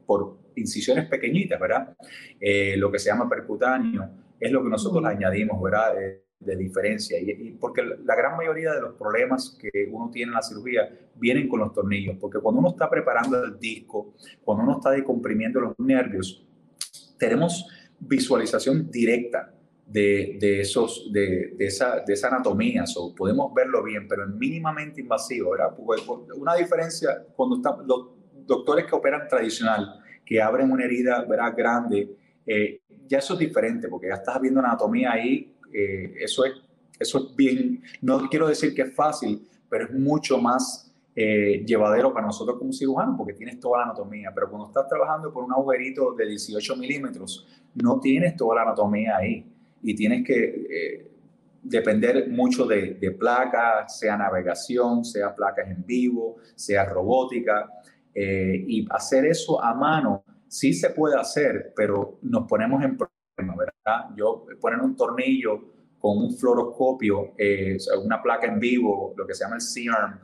por 0.04 0.36
incisiones 0.56 1.06
pequeñitas, 1.08 1.58
¿verdad? 1.58 1.96
lo 2.76 2.92
que 2.92 2.98
se 2.98 3.10
llama 3.10 3.28
percutáneo, 3.28 4.10
es 4.38 4.52
lo 4.52 4.62
que 4.62 4.68
nosotros 4.68 5.04
añadimos, 5.04 5.60
¿verdad? 5.62 5.94
de 6.40 6.56
diferencia. 6.56 7.18
Y, 7.18 7.52
porque 7.52 7.82
la 7.82 8.14
gran 8.14 8.36
mayoría 8.36 8.72
de 8.72 8.80
los 8.82 8.94
problemas 8.94 9.56
que 9.58 9.88
uno 9.90 10.10
tiene 10.10 10.30
en 10.30 10.34
la 10.34 10.42
cirugía 10.42 10.88
vienen 11.14 11.48
con 11.48 11.60
los 11.60 11.72
tornillos, 11.72 12.16
porque 12.20 12.38
cuando 12.38 12.60
uno 12.60 12.70
está 12.70 12.90
preparando 12.90 13.42
el 13.42 13.58
disco, 13.58 14.14
cuando 14.44 14.64
uno 14.64 14.76
está 14.76 14.90
decomprimiendo 14.90 15.60
los 15.60 15.74
nervios, 15.78 16.46
tenemos 17.18 17.66
visualización 17.98 18.90
directa 18.90 19.54
de, 19.88 20.60
esos, 20.60 21.10
de, 21.12 21.56
esa, 21.58 22.00
de 22.00 22.12
esa 22.12 22.28
anatomía, 22.28 22.86
so, 22.86 23.14
podemos 23.14 23.52
verlo 23.54 23.82
bien, 23.82 24.06
pero 24.06 24.24
es 24.24 24.30
mínimamente 24.30 25.00
invasivo, 25.00 25.52
¿verdad? 25.52 25.74
una 26.36 26.54
diferencia 26.54 27.24
cuando 27.34 27.56
están 27.56 27.86
los 27.86 28.08
doctores 28.46 28.84
que 28.84 28.94
operan 28.94 29.26
tradicional, 29.26 30.00
que 30.24 30.42
abren 30.42 30.70
una 30.70 30.84
herida 30.84 31.24
¿verdad? 31.24 31.54
grande, 31.56 32.16
eh, 32.46 32.82
ya 33.06 33.18
eso 33.18 33.34
es 33.34 33.40
diferente, 33.40 33.88
porque 33.88 34.08
ya 34.08 34.14
estás 34.14 34.40
viendo 34.40 34.60
anatomía 34.60 35.12
ahí, 35.12 35.54
eh, 35.72 36.14
eso, 36.20 36.44
es, 36.44 36.52
eso 36.98 37.18
es 37.18 37.36
bien, 37.36 37.82
no 38.02 38.28
quiero 38.28 38.46
decir 38.46 38.74
que 38.74 38.82
es 38.82 38.94
fácil, 38.94 39.48
pero 39.70 39.86
es 39.86 39.92
mucho 39.92 40.38
más 40.38 40.92
eh, 41.16 41.64
llevadero 41.66 42.12
para 42.12 42.26
nosotros 42.26 42.58
como 42.58 42.74
cirujanos, 42.74 43.16
porque 43.16 43.32
tienes 43.32 43.58
toda 43.58 43.78
la 43.78 43.84
anatomía, 43.84 44.32
pero 44.34 44.50
cuando 44.50 44.68
estás 44.68 44.86
trabajando 44.86 45.32
por 45.32 45.44
un 45.44 45.52
agujerito 45.52 46.12
de 46.12 46.26
18 46.26 46.76
milímetros, 46.76 47.46
no 47.74 47.98
tienes 48.00 48.36
toda 48.36 48.56
la 48.56 48.62
anatomía 48.62 49.16
ahí 49.16 49.54
y 49.82 49.94
tienes 49.94 50.24
que 50.24 50.66
eh, 50.70 51.10
depender 51.62 52.28
mucho 52.28 52.66
de, 52.66 52.94
de, 52.94 53.10
placas, 53.12 53.98
sea 53.98 54.16
navegación, 54.16 55.04
sea 55.04 55.34
placas 55.34 55.68
en 55.68 55.84
vivo, 55.84 56.36
sea 56.54 56.84
robótica, 56.84 57.70
eh, 58.14 58.64
y 58.66 58.86
hacer 58.90 59.26
eso 59.26 59.62
a 59.62 59.74
mano 59.74 60.24
sí 60.48 60.72
se 60.72 60.90
puede 60.90 61.18
hacer, 61.18 61.72
pero 61.76 62.18
nos 62.22 62.46
ponemos 62.48 62.82
en 62.82 62.96
problema, 62.96 63.56
¿verdad? 63.56 64.10
Yo 64.16 64.46
poner 64.60 64.80
un 64.80 64.96
tornillo 64.96 65.74
con 65.98 66.18
un 66.18 66.36
fluoroscopio, 66.36 67.34
eh, 67.36 67.76
una 68.02 68.22
placa 68.22 68.46
en 68.46 68.58
vivo, 68.58 69.14
lo 69.16 69.26
que 69.26 69.34
se 69.34 69.44
llama 69.44 69.56
el 69.56 69.60
C-arm, 69.60 70.18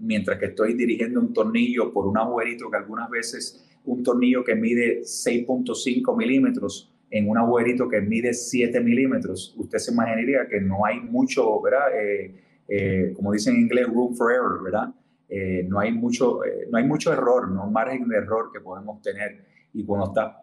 mientras 0.00 0.38
que 0.38 0.46
estoy 0.46 0.74
dirigiendo 0.74 1.18
un 1.18 1.32
tornillo 1.32 1.92
por 1.92 2.06
un 2.06 2.16
agujerito 2.16 2.70
que 2.70 2.76
algunas 2.76 3.10
veces 3.10 3.68
un 3.84 4.02
tornillo 4.04 4.44
que 4.44 4.54
mide 4.54 5.00
6.5 5.00 6.16
milímetros 6.16 6.89
en 7.10 7.28
un 7.28 7.36
agujerito 7.36 7.88
que 7.88 8.00
mide 8.00 8.32
7 8.32 8.80
milímetros, 8.80 9.54
usted 9.56 9.78
se 9.78 9.92
imaginaría 9.92 10.46
que 10.48 10.60
no 10.60 10.86
hay 10.86 11.00
mucho, 11.00 11.60
¿verdad? 11.60 11.88
Eh, 11.94 12.34
eh, 12.68 13.12
como 13.14 13.32
dicen 13.32 13.56
en 13.56 13.62
inglés, 13.62 13.86
room 13.88 14.14
for 14.14 14.32
error, 14.32 14.62
¿verdad? 14.62 14.94
Eh, 15.28 15.66
no, 15.68 15.80
hay 15.80 15.92
mucho, 15.92 16.40
no 16.70 16.78
hay 16.78 16.84
mucho 16.84 17.12
error, 17.12 17.50
no 17.50 17.68
margen 17.68 18.08
de 18.08 18.16
error 18.16 18.50
que 18.52 18.60
podemos 18.60 19.02
tener. 19.02 19.44
Y 19.72 19.84
cuando 19.84 20.06
está 20.06 20.40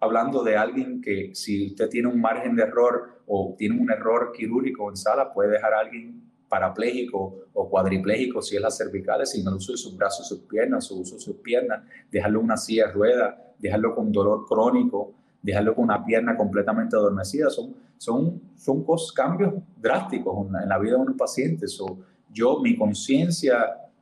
hablando 0.00 0.42
de 0.42 0.56
alguien 0.56 1.00
que 1.00 1.34
si 1.34 1.66
usted 1.66 1.88
tiene 1.88 2.08
un 2.08 2.20
margen 2.20 2.56
de 2.56 2.62
error 2.62 3.22
o 3.26 3.54
tiene 3.58 3.78
un 3.78 3.90
error 3.90 4.32
quirúrgico 4.32 4.88
en 4.88 4.96
sala, 4.96 5.32
puede 5.32 5.50
dejar 5.50 5.74
a 5.74 5.80
alguien 5.80 6.22
parapléjico 6.48 7.48
o 7.52 7.68
cuadripléjico 7.68 8.40
si 8.40 8.56
es 8.56 8.62
las 8.62 8.76
cervicales, 8.76 9.30
sin 9.32 9.46
el 9.46 9.54
uso 9.54 9.72
de 9.72 9.78
sus 9.78 9.96
brazos, 9.96 10.28
sus 10.28 10.40
piernas, 10.42 10.84
su 10.84 11.00
uso 11.00 11.16
de 11.16 11.20
sus 11.20 11.36
piernas, 11.36 11.82
dejarlo 12.10 12.38
en 12.38 12.44
una 12.44 12.56
silla 12.56 12.86
de 12.86 12.92
ruedas, 12.92 13.34
dejarlo 13.58 13.94
con 13.94 14.12
dolor 14.12 14.46
crónico, 14.46 15.14
dejarlo 15.46 15.76
con 15.76 15.84
una 15.84 16.04
pierna 16.04 16.36
completamente 16.36 16.96
adormecida, 16.96 17.48
son, 17.50 17.72
son, 17.96 18.42
son 18.56 18.84
cambios 19.14 19.54
drásticos 19.80 20.48
en 20.48 20.68
la, 20.68 20.78
vida 20.78 20.94
de 20.94 21.02
un 21.02 21.16
paciente. 21.16 21.68
So, 21.68 21.98
yo, 22.32 22.58
mi 22.60 22.76
conciencia 22.76 23.54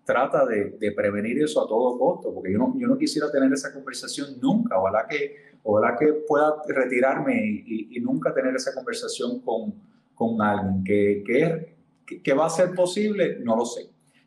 trata 0.04 0.46
de, 0.46 0.70
de, 0.80 0.92
prevenir 0.92 1.42
eso 1.42 1.62
a 1.62 1.68
todo 1.68 1.98
costo, 1.98 2.33
porque 2.33 2.50
yo 2.50 2.59
no, 2.59 2.74
yo 2.78 2.88
no 2.88 2.96
quisiera 2.96 3.30
tener 3.30 3.52
esa 3.52 3.74
conversación 3.74 4.40
nunca. 4.40 4.78
Ojalá 4.78 5.07
que, 5.07 5.37
ojalá 5.62 5.96
que 5.98 6.14
pueda 6.26 6.54
retirarme 6.66 7.44
y, 7.44 7.88
y, 7.90 8.00
nunca 8.00 8.33
tener 8.33 8.54
esa 8.57 8.74
conversación 8.74 9.40
con, 9.40 9.74
con 10.14 10.40
alguien. 10.40 10.83
Que, 10.83 11.22
que, 12.07 12.22
que, 12.22 12.33
va 12.33 12.46
a 12.46 12.50
ser 12.50 12.74
posible, 12.74 13.38
no 13.42 13.54
lo 13.54 13.66
sé. 13.66 13.83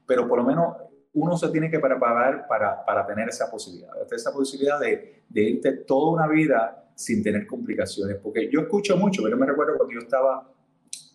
Pero 0.06 0.27
por 0.27 0.38
lo 0.38 0.45
menos 0.45 0.75
uno 1.17 1.36
se 1.36 1.49
tiene 1.49 1.71
que 1.71 1.80
preparar 1.80 2.45
para, 2.47 2.86
para 2.86 3.06
tener 3.06 3.27
esa 3.30 3.49
posibilidad, 3.49 3.91
esa 4.12 4.32
posibilidad 4.32 4.80
de, 4.80 5.23
de 5.27 5.41
irte 5.41 5.71
toda 5.71 6.12
una 6.12 6.27
vida 6.27 6.86
sin 6.93 7.23
tener 7.23 7.47
complicaciones. 7.47 8.17
Porque 8.21 8.49
yo 8.51 8.62
escucho 8.62 8.95
mucho, 8.97 9.23
pero 9.23 9.36
me 9.36 9.47
recuerdo 9.47 9.77
cuando 9.77 9.93
yo 9.93 9.99
estaba 9.99 10.47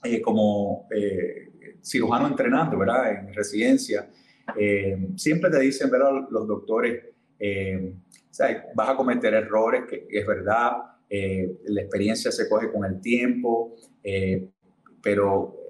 eh, 0.04 0.20
como 0.20 0.88
eh, 0.90 1.76
cirujano 1.80 2.26
entrenando, 2.26 2.76
¿verdad? 2.76 3.12
En 3.12 3.32
residencia, 3.32 4.10
eh, 4.56 5.08
siempre 5.14 5.50
te 5.50 5.60
dicen, 5.60 5.88
¿verdad? 5.88 6.26
Los 6.30 6.48
doctores, 6.48 7.04
vas 8.74 8.88
a 8.88 8.96
cometer 8.96 9.34
errores, 9.34 9.82
que 9.88 10.06
es 10.08 10.26
verdad, 10.26 10.72
la 11.10 11.80
experiencia 11.80 12.30
se 12.32 12.48
coge 12.48 12.70
con 12.70 12.84
el 12.84 13.00
tiempo, 13.00 13.74
pero 15.02 15.61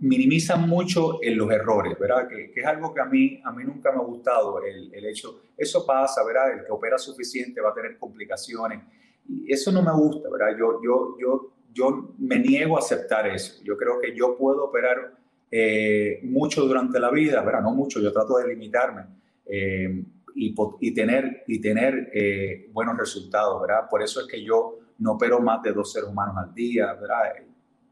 minimizan 0.00 0.68
mucho 0.68 1.22
en 1.22 1.36
los 1.36 1.50
errores, 1.50 1.98
¿verdad? 1.98 2.28
Que, 2.28 2.52
es 2.54 2.66
algo 2.66 2.94
que 2.94 3.00
a 3.00 3.04
mí, 3.04 3.40
a 3.44 3.52
mí 3.52 3.64
nunca 3.64 3.90
me 3.90 3.98
ha 3.98 4.04
gustado, 4.04 4.62
el, 4.62 4.94
el, 4.94 5.06
hecho, 5.06 5.42
eso 5.56 5.84
pasa, 5.84 6.24
¿verdad? 6.24 6.52
El 6.52 6.64
que 6.64 6.72
opera 6.72 6.98
suficiente 6.98 7.60
va 7.60 7.70
a 7.70 7.74
tener 7.74 7.98
complicaciones. 7.98 8.80
Y 9.28 9.52
eso 9.52 9.72
no 9.72 9.82
me 9.82 9.92
gusta, 9.92 10.28
¿verdad? 10.30 10.56
Yo, 10.58 10.80
yo, 10.82 11.16
yo, 11.20 11.52
yo 11.72 12.14
me 12.18 12.38
niego 12.38 12.76
a 12.76 12.78
aceptar 12.78 13.26
eso. 13.26 13.62
Yo 13.64 13.76
creo 13.76 14.00
que 14.00 14.16
yo 14.16 14.36
puedo 14.36 14.66
operar 14.66 15.16
eh, 15.50 16.20
mucho 16.22 16.64
durante 16.64 17.00
la 17.00 17.10
vida, 17.10 17.42
¿verdad? 17.42 17.62
No 17.62 17.72
mucho, 17.72 18.00
yo 18.00 18.12
trato 18.12 18.36
de 18.38 18.48
limitarme 18.48 19.02
eh, 19.46 20.04
y, 20.34 20.54
y, 20.80 20.94
tener, 20.94 21.44
y 21.46 21.60
tener 21.60 22.10
eh, 22.14 22.68
buenos 22.72 22.96
resultados, 22.96 23.60
¿verdad? 23.60 23.88
Por 23.90 24.02
eso 24.02 24.20
es 24.20 24.26
que 24.26 24.42
yo 24.42 24.78
no 24.98 25.12
opero 25.12 25.40
más 25.40 25.62
de 25.62 25.72
dos 25.72 25.92
seres 25.92 26.08
humanos 26.08 26.36
al 26.36 26.54
día, 26.54 26.92
¿verdad? 26.94 27.32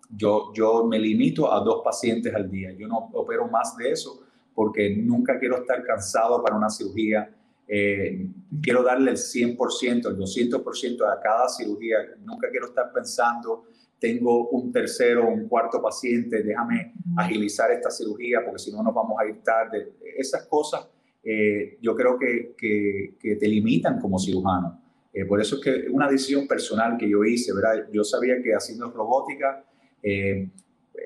Yo, 0.09 0.53
yo 0.55 0.85
me 0.85 0.99
limito 0.99 1.53
a 1.53 1.61
dos 1.61 1.83
pacientes 1.85 2.35
al 2.35 2.51
día. 2.51 2.73
Yo 2.73 2.87
no 2.87 3.11
opero 3.12 3.49
más 3.49 3.77
de 3.77 3.90
eso 3.90 4.23
porque 4.55 4.97
nunca 4.97 5.38
quiero 5.38 5.59
estar 5.59 5.83
cansado 5.85 6.42
para 6.42 6.57
una 6.57 6.71
cirugía. 6.71 7.31
Eh, 7.69 8.27
quiero 8.62 8.83
darle 8.83 9.11
el 9.11 9.16
100%, 9.16 10.09
el 10.09 10.16
200% 10.16 11.03
a 11.03 11.21
cada 11.21 11.49
cirugía. 11.49 11.99
Nunca 12.25 12.49
quiero 12.51 12.69
estar 12.69 12.92
pensando, 12.92 13.64
tengo 13.99 14.49
un 14.49 14.73
tercero, 14.73 15.29
un 15.29 15.49
cuarto 15.49 15.83
paciente, 15.83 16.42
déjame 16.42 16.95
agilizar 17.16 17.71
esta 17.71 17.90
cirugía 17.90 18.40
porque 18.45 18.59
si 18.59 18.73
no 18.73 18.83
nos 18.83 18.95
vamos 18.95 19.16
a 19.21 19.27
ir 19.27 19.42
tarde. 19.42 19.95
Esas 20.16 20.47
cosas 20.47 20.88
eh, 21.23 21.79
yo 21.83 21.97
creo 21.97 22.16
que, 22.19 22.55
que, 22.57 23.14
que, 23.19 23.35
te 23.35 23.49
limitan 23.49 24.01
como 24.01 24.16
cirujano. 24.16 24.81
Eh, 25.12 25.25
por 25.25 25.40
eso 25.40 25.57
es 25.57 25.62
que 25.62 25.90
una 25.90 26.09
decisión 26.09 26.47
personal 26.47 26.97
que 26.97 27.11
yo 27.11 27.25
hice, 27.25 27.53
¿verdad? 27.53 27.88
Yo 27.92 28.05
sabía 28.05 28.40
que 28.40 28.55
haciendo 28.55 28.90
robótica 28.92 29.64
eh, 30.09 30.49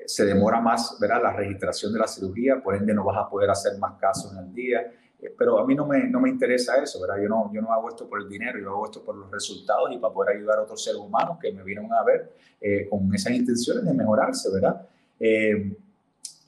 se 0.05 0.25
demora 0.25 0.61
más 0.61 0.97
¿verdad? 0.99 1.23
la 1.23 1.33
registración 1.33 1.91
de 1.91 1.99
la 1.99 2.07
cirugía, 2.07 2.61
por 2.61 2.75
ende 2.75 2.93
no 2.93 3.03
vas 3.03 3.17
a 3.17 3.27
poder 3.27 3.49
hacer 3.49 3.77
más 3.79 3.99
casos 3.99 4.31
en 4.33 4.45
el 4.45 4.53
día. 4.53 4.91
Eh, 5.19 5.33
pero 5.35 5.57
a 5.57 5.65
mí 5.65 5.73
no 5.73 5.87
me, 5.87 6.07
no 6.07 6.19
me 6.19 6.29
interesa 6.29 6.75
eso, 6.81 7.01
¿verdad? 7.01 7.15
Yo 7.21 7.27
no, 7.27 7.51
yo 7.51 7.61
no 7.61 7.73
hago 7.73 7.89
esto 7.89 8.07
por 8.07 8.21
el 8.21 8.29
dinero, 8.29 8.59
yo 8.59 8.69
hago 8.69 8.85
esto 8.85 9.03
por 9.03 9.15
los 9.15 9.31
resultados 9.31 9.89
y 9.91 9.97
para 9.97 10.13
poder 10.13 10.37
ayudar 10.37 10.59
a 10.59 10.61
otros 10.63 10.83
seres 10.83 10.99
humanos 10.99 11.39
que 11.41 11.51
me 11.51 11.63
vienen 11.63 11.91
a 11.91 12.03
ver 12.03 12.31
eh, 12.61 12.87
con 12.87 13.13
esas 13.13 13.33
intenciones 13.33 13.83
de 13.83 13.93
mejorarse, 13.93 14.51
¿verdad? 14.51 14.87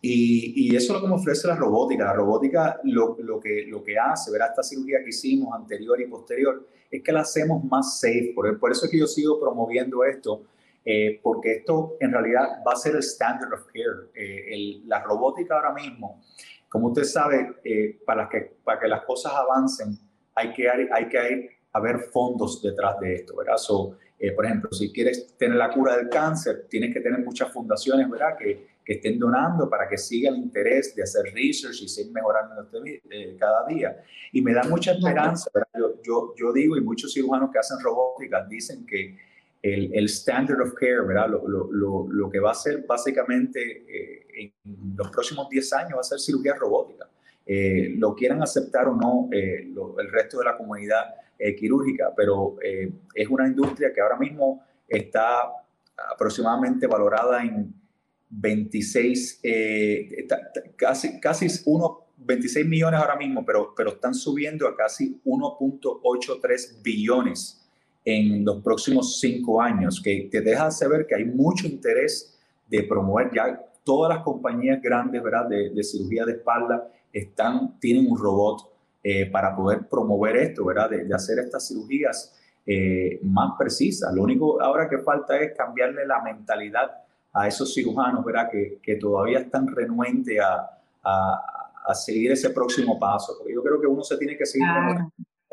y, 0.02 0.68
y, 0.72 0.76
eso 0.76 0.94
es 0.94 1.00
lo 1.00 1.02
que 1.02 1.08
me 1.08 1.16
ofrece 1.16 1.48
la 1.48 1.56
robótica. 1.56 2.06
La 2.06 2.14
robótica 2.14 2.80
lo, 2.84 3.16
lo, 3.20 3.40
que, 3.40 3.66
lo 3.68 3.84
que 3.84 3.98
hace, 3.98 4.32
¿verdad? 4.32 4.50
Esta 4.50 4.64
cirugía 4.64 5.04
que 5.04 5.10
hicimos 5.10 5.56
anterior 5.56 6.00
y 6.02 6.08
posterior, 6.08 6.68
es 6.90 7.02
que 7.02 7.12
la 7.12 7.22
hacemos 7.22 7.64
más 7.64 8.00
safe. 8.00 8.32
Por, 8.36 8.60
por 8.60 8.72
eso 8.72 8.86
es 8.86 8.92
que 8.92 9.00
yo 9.00 9.08
sigo 9.08 9.40
promoviendo 9.40 10.04
esto, 10.04 10.44
eh, 10.86 11.20
porque 11.24 11.54
esto 11.58 11.96
en 12.00 12.12
realidad 12.12 12.62
va 12.68 12.74
a 12.74 12.76
ser 12.76 12.94
el 12.96 13.00
standard 13.00 13.54
of 13.54 13.68
care. 13.68 14.12
Eh, 14.14 14.82
la 14.86 15.02
robótica 15.02 15.56
ahora 15.56 15.74
mismo, 15.74 16.22
como 16.68 16.88
usted 16.88 17.04
sabe, 17.04 17.56
eh, 17.64 18.00
para, 18.06 18.28
que, 18.28 18.58
para 18.64 18.80
que 18.80 18.88
las 18.88 19.04
cosas 19.06 19.34
avancen, 19.34 19.98
hay 20.36 20.52
que, 20.52 20.70
hay 20.70 21.08
que 21.08 21.58
haber 21.72 22.00
fondos 22.00 22.62
detrás 22.62 23.00
de 23.00 23.16
esto, 23.16 23.36
¿verdad? 23.36 23.56
por 24.36 24.46
ejemplo, 24.46 24.72
si 24.72 24.92
quieres 24.94 25.36
tener 25.38 25.58
la 25.58 25.70
cura 25.70 25.98
del 25.98 26.08
cáncer, 26.08 26.66
tienes 26.70 26.94
que 26.94 27.02
tener 27.02 27.20
muchas 27.20 27.52
fundaciones, 27.52 28.10
¿verdad? 28.10 28.38
Que, 28.38 28.68
que 28.86 28.94
estén 28.94 29.20
donando 29.20 29.70
para 29.70 29.88
que 29.88 29.98
siga 29.98 30.30
el 30.30 30.38
interés 30.38 30.96
de 30.96 31.04
hacer 31.04 31.26
research 31.34 31.82
y 31.82 31.90
seguir 31.90 32.14
mejorando 32.14 32.56
cada 33.38 33.66
día. 33.68 34.02
Y 34.32 34.42
me 34.42 34.54
da 34.54 34.64
mucha 34.64 34.94
esperanza, 34.94 35.50
¿verdad? 35.54 35.70
Yo, 35.78 36.02
yo, 36.02 36.34
yo 36.38 36.54
digo, 36.54 36.78
y 36.78 36.82
muchos 36.82 37.14
cirujanos 37.14 37.52
que 37.52 37.60
hacen 37.60 37.80
robótica 37.82 38.46
dicen 38.46 38.86
que 38.86 39.18
el, 39.64 40.10
standard 40.10 40.62
of 40.62 40.74
care, 40.74 41.02
¿verdad? 41.08 41.30
Lo, 41.30 41.48
lo, 41.48 42.08
lo, 42.10 42.30
que 42.30 42.40
va 42.40 42.52
a 42.52 42.54
ser 42.54 42.86
básicamente 42.86 43.86
eh, 43.88 44.28
en 44.36 44.96
los 44.98 45.10
próximos 45.10 45.48
10 45.50 45.74
años 45.74 45.94
va 45.96 46.02
a 46.02 46.04
ser 46.04 46.20
cirugía 46.20 46.54
robótica. 46.56 47.10
Eh, 47.46 47.94
lo 47.98 48.14
quieran 48.14 48.42
aceptar 48.44 48.88
o 48.90 48.96
no 48.96 49.30
eh, 49.32 49.66
el 50.00 50.12
resto 50.12 50.40
de 50.40 50.46
la 50.46 50.58
comunidad 50.58 51.16
quirúrgica, 51.58 52.14
pero 52.16 52.56
es 52.62 53.28
una 53.28 53.46
industria 53.46 53.92
que 53.92 54.00
ahora 54.00 54.18
mismo 54.18 54.64
está 54.88 55.52
aproximadamente 56.14 56.88
valorada 56.88 57.44
en 57.44 57.74
26, 58.30 59.42
casi, 60.78 61.20
casi 61.20 61.48
uno, 61.66 62.06
26 62.16 62.66
millones 62.66 63.02
ahora 63.02 63.18
mismo, 63.18 63.46
pero, 63.46 63.74
pero 63.76 63.90
están 63.90 64.14
subiendo 64.14 64.70
a 64.70 64.76
casi 64.78 65.20
1.83 65.26 66.82
billones 66.82 67.63
en 68.06 68.44
los 68.44 68.62
próximos 68.62 69.20
cinco 69.20 69.62
años, 69.62 70.02
que 70.04 70.28
te 70.32 70.42
deja 70.42 70.70
saber 70.72 71.06
que 71.08 71.16
hay 71.16 71.26
mucho 71.26 71.68
interés 71.68 72.38
de 72.68 72.84
promover 72.84 73.32
ya 73.34 73.62
todas 73.84 74.14
las 74.14 74.24
compañías 74.24 74.82
grandes 74.82 75.22
¿verdad? 75.22 75.48
De, 75.48 75.84
cirugía 75.84 76.26
de 76.26 76.34
espalda 76.34 76.88
están, 77.12 77.80
tienen 77.80 78.10
un 78.10 78.18
robot 78.18 78.70
eh, 79.04 79.30
para 79.30 79.56
poder 79.56 79.88
promover 79.88 80.38
esto, 80.38 80.66
¿verdad? 80.66 80.90
De, 80.90 81.14
hacer 81.14 81.40
estas 81.40 81.68
cirugías 81.68 82.36
eh, 82.66 83.20
más 83.24 83.54
precisas. 83.58 84.14
Lo 84.14 84.24
único 84.24 84.62
ahora 84.62 84.90
que 84.90 84.98
falta 85.00 85.38
es 85.38 85.56
cambiarle 85.56 86.06
la 86.06 86.22
mentalidad 86.22 86.92
a 87.34 87.48
esos 87.48 87.74
cirujanos, 87.74 88.24
¿verdad? 88.24 88.50
Que, 88.50 88.80
que 88.82 88.96
todavía 88.96 89.40
están 89.40 89.68
renuentes 89.68 90.40
a, 90.40 90.80
a, 91.04 91.94
seguir 91.96 92.32
ese 92.32 92.50
próximo 92.52 92.98
paso. 92.98 93.36
Porque 93.38 93.54
yo 93.54 93.62
creo 93.62 93.80
que 93.82 93.88
uno 93.88 94.04
se 94.04 94.18
tiene 94.18 94.38
que 94.38 94.46
seguir. 94.46 94.68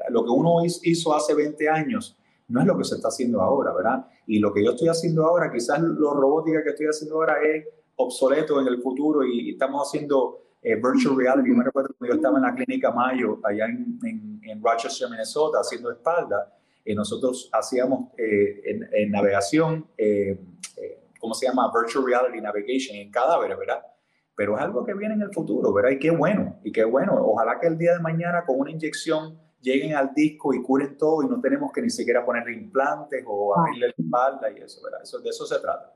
Lo 0.08 0.24
que 0.24 0.30
uno 0.30 0.64
hizo 0.64 1.14
hace 1.14 1.34
20 1.34 1.68
años 1.68 2.16
no 2.50 2.60
es 2.60 2.66
lo 2.66 2.76
que 2.76 2.84
se 2.84 2.96
está 2.96 3.08
haciendo 3.08 3.40
ahora, 3.40 3.72
¿verdad? 3.72 4.06
Y 4.26 4.40
lo 4.40 4.52
que 4.52 4.64
yo 4.64 4.72
estoy 4.72 4.88
haciendo 4.88 5.24
ahora, 5.24 5.50
quizás 5.50 5.80
lo 5.80 6.12
robótica 6.14 6.62
que 6.62 6.70
estoy 6.70 6.86
haciendo 6.86 7.16
ahora 7.16 7.36
es 7.42 7.64
obsoleto 7.96 8.60
en 8.60 8.66
el 8.66 8.82
futuro 8.82 9.24
y 9.24 9.50
estamos 9.50 9.86
haciendo 9.86 10.42
eh, 10.60 10.74
virtual 10.74 11.16
reality. 11.16 11.50
Me 11.50 11.64
recuerdo 11.64 11.94
cuando 11.96 12.14
yo 12.14 12.18
estaba 12.18 12.38
en 12.38 12.42
la 12.44 12.54
clínica 12.54 12.90
Mayo, 12.90 13.38
allá 13.44 13.66
en, 13.66 14.40
en, 14.42 14.62
Rochester, 14.62 15.08
Minnesota, 15.08 15.60
haciendo 15.60 15.92
espalda, 15.92 16.52
y 16.84 16.94
nosotros 16.94 17.48
hacíamos 17.52 18.10
eh, 18.18 18.80
en, 18.92 19.10
navegación, 19.10 19.86
eh, 19.96 20.38
¿cómo 21.20 21.34
se 21.34 21.46
llama? 21.46 21.70
Virtual 21.72 22.04
reality 22.04 22.40
navigation 22.40 22.96
en 22.96 23.10
cadáveres, 23.10 23.56
¿verdad? 23.58 23.80
Pero 24.34 24.56
es 24.56 24.62
algo 24.62 24.84
que 24.84 24.94
viene 24.94 25.14
en 25.14 25.22
el 25.22 25.32
futuro, 25.32 25.72
¿verdad? 25.72 25.90
Y 25.90 25.98
qué 25.98 26.10
bueno, 26.10 26.58
y 26.64 26.72
qué 26.72 26.84
bueno. 26.84 27.14
Ojalá 27.20 27.60
que 27.60 27.68
el 27.68 27.78
día 27.78 27.92
de 27.92 28.00
mañana 28.00 28.44
con 28.44 28.58
una 28.58 28.70
inyección 28.70 29.38
lleguen 29.60 29.94
al 29.94 30.12
disco 30.14 30.54
y 30.54 30.62
curen 30.62 30.96
todo 30.96 31.22
y 31.22 31.28
no 31.28 31.40
tenemos 31.40 31.72
que 31.72 31.82
ni 31.82 31.90
siquiera 31.90 32.24
poner 32.24 32.48
implantes 32.50 33.24
o 33.26 33.54
ah. 33.54 33.60
abrirle 33.60 33.86
la 33.88 34.04
espalda 34.04 34.50
y 34.50 34.62
eso, 34.62 34.80
¿verdad? 34.82 35.00
Eso, 35.02 35.18
de 35.18 35.28
eso 35.28 35.46
se 35.46 35.58
trata. 35.58 35.94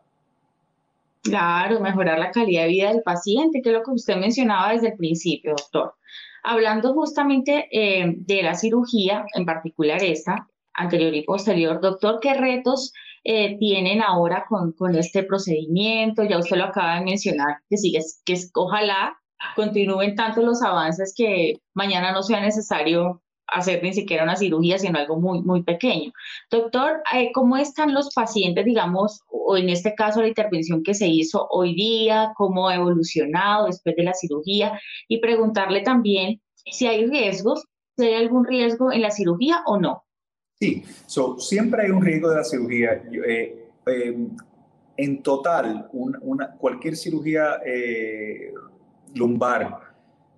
Claro, 1.22 1.81
mejorar 1.81 2.18
la 2.18 2.31
calidad 2.31 2.64
de 2.64 2.68
vida 2.68 2.88
del 2.92 3.03
paciente, 3.03 3.62
que 3.62 3.70
es 3.70 3.74
lo 3.74 3.83
que 3.83 3.92
usted 3.92 4.16
mencionaba 4.16 4.72
desde 4.72 4.88
el 4.88 4.96
principio, 4.96 5.55
doctor. 5.57 5.94
Hablando 6.42 6.92
justamente 6.92 7.66
eh, 7.72 8.14
de 8.18 8.42
la 8.42 8.55
cirugía, 8.55 9.24
en 9.35 9.46
particular 9.46 10.03
esta, 10.03 10.46
anterior 10.74 11.14
y 11.14 11.22
posterior, 11.22 11.81
doctor, 11.81 12.18
¿qué 12.20 12.35
retos 12.35 12.92
eh, 13.24 13.57
tienen 13.59 14.03
ahora 14.03 14.44
con, 14.46 14.72
con 14.72 14.94
este 14.96 15.22
procedimiento? 15.22 16.24
Ya 16.24 16.38
usted 16.38 16.59
lo 16.59 16.64
acaba 16.64 16.96
de 16.96 17.07
mencionar, 17.07 17.57
que 17.70 17.79
sigue, 17.79 18.00
que 18.27 18.37
ojalá 18.55 19.16
continúen 19.57 20.14
tanto 20.14 20.42
los 20.42 20.62
avances 20.62 21.14
que 21.16 21.55
mañana 21.72 22.12
no 22.12 22.22
sea 22.22 22.40
necesario 22.40 23.22
hacer 23.48 23.83
ni 23.83 23.92
siquiera 23.92 24.24
una 24.24 24.37
cirugía, 24.37 24.78
sino 24.78 24.98
algo 24.98 25.20
muy, 25.20 25.42
muy 25.42 25.62
pequeño. 25.62 26.12
Doctor, 26.50 27.02
eh, 27.14 27.30
¿cómo 27.33 27.57
están 27.57 27.94
los 27.94 28.12
pacientes, 28.14 28.64
digamos, 28.64 29.20
o 29.28 29.57
en 29.57 29.68
este 29.68 29.94
caso 29.94 30.20
la 30.20 30.28
intervención 30.28 30.83
que 30.83 30.94
se 30.94 31.07
hizo 31.07 31.46
hoy 31.50 31.74
día, 31.74 32.33
cómo 32.37 32.68
ha 32.68 32.76
evolucionado 32.76 33.66
después 33.66 33.96
de 33.96 34.04
la 34.04 34.14
cirugía? 34.14 34.80
Y 35.09 35.18
preguntarle 35.18 35.83
también 35.83 36.40
si 36.54 36.87
hay 36.87 37.07
riesgos, 37.07 37.64
si 37.96 38.07
hay 38.07 38.14
algún 38.14 38.44
riesgo 38.44 38.92
en 38.92 39.02
la 39.02 39.11
cirugía 39.11 39.62
o 39.66 39.78
no. 39.78 40.04
Sí, 40.61 40.85
so, 41.07 41.38
siempre 41.38 41.83
hay 41.83 41.90
un 41.90 42.02
riesgo 42.02 42.30
de 42.30 42.37
la 42.37 42.44
cirugía. 42.44 43.02
Eh, 43.26 43.68
em, 43.87 44.30
en 44.96 45.22
total, 45.22 45.88
una, 45.92 46.52
cualquier 46.52 46.96
cirugía 46.96 47.61
eh, 47.66 48.52
lumbar 49.14 49.93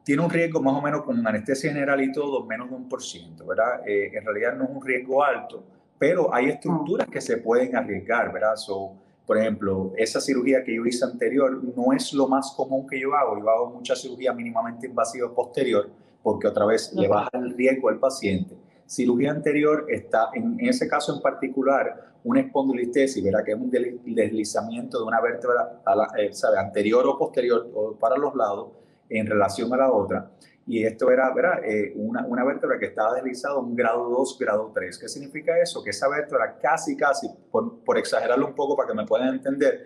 tiene 0.07 0.23
un 0.23 0.31
riesgo 0.31 0.62
más 0.62 0.73
o 0.73 0.81
menos 0.81 1.03
con 1.03 1.27
anestesia 1.27 1.73
general 1.73 2.01
y 2.01 2.12
todo, 2.12 2.45
menos 2.45 2.71
de 2.71 2.77
un 2.77 2.88
por 2.88 3.03
ciento, 3.03 3.45
¿verdad? 3.45 3.81
Eh, 3.85 4.12
en 4.14 4.25
realidad 4.25 4.55
no 4.55 4.62
es 4.62 4.71
un 4.71 4.81
riesgo 4.81 5.25
alto, 5.25 5.64
pero 5.99 6.33
hay 6.33 6.49
estructuras 6.49 7.09
que 7.09 7.21
se 7.21 7.38
pueden 7.38 7.75
arriesgar, 7.75 8.33
¿verdad? 8.33 8.55
So, 8.55 8.92
por 9.27 9.37
ejemplo, 9.37 9.92
esa 9.97 10.21
cirugía 10.21 10.62
que 10.62 10.77
yo 10.77 10.87
hice 10.87 11.05
anterior 11.05 11.61
no 11.77 11.92
es 11.92 12.12
lo 12.12 12.29
más 12.29 12.53
común 12.57 12.87
que 12.87 13.01
yo 13.01 13.16
hago. 13.16 13.37
Yo 13.37 13.51
hago 13.51 13.71
mucha 13.71 13.97
cirugía 13.97 14.33
mínimamente 14.33 14.87
invasiva 14.87 15.35
posterior 15.35 15.90
porque 16.23 16.47
otra 16.47 16.66
vez 16.66 16.92
le 16.92 17.09
baja 17.09 17.31
el 17.33 17.57
riesgo 17.57 17.88
al 17.88 17.99
paciente. 17.99 18.55
Cirugía 18.87 19.33
anterior 19.33 19.87
está, 19.88 20.29
en 20.35 20.57
ese 20.61 20.87
caso 20.87 21.16
en 21.16 21.21
particular, 21.21 22.12
una 22.23 22.42
espondilistesis, 22.42 23.25
¿verdad? 23.25 23.42
Que 23.45 23.53
es 23.55 23.59
un 23.59 23.73
deslizamiento 24.14 24.99
de 24.99 25.05
una 25.05 25.21
vértebra 25.21 25.81
a 25.85 25.97
la, 25.97 26.09
eh, 26.16 26.33
¿sabe? 26.33 26.59
anterior 26.59 27.05
o 27.09 27.19
posterior 27.19 27.69
o 27.75 27.97
para 27.97 28.16
los 28.16 28.33
lados 28.37 28.86
en 29.09 29.27
relación 29.27 29.73
a 29.73 29.77
la 29.77 29.92
otra. 29.92 30.31
y 30.69 30.85
esto 30.85 31.11
era. 31.11 31.33
Eh, 31.64 31.92
una, 31.95 32.27
una, 32.27 32.45
vértebra 32.45 32.79
que 32.79 32.87
estaba 32.87 33.14
deslizada 33.14 33.57
un 33.59 33.77
grado 33.77 34.09
2, 34.11 34.38
grado 34.38 34.73
3. 34.75 34.99
¿Qué 34.99 35.09
significa 35.09 35.57
eso? 35.61 35.83
Que 35.83 35.90
esa 35.90 36.09
vértebra 36.09 36.59
casi, 36.59 36.97
casi, 36.97 37.29
por, 37.51 37.85
por 37.85 37.99
exagerarlo 37.99 38.49
un 38.49 38.55
poco 38.55 38.77
para 38.77 38.88
que 38.88 38.95
me 38.95 39.07
puedan 39.07 39.35
entender, 39.35 39.85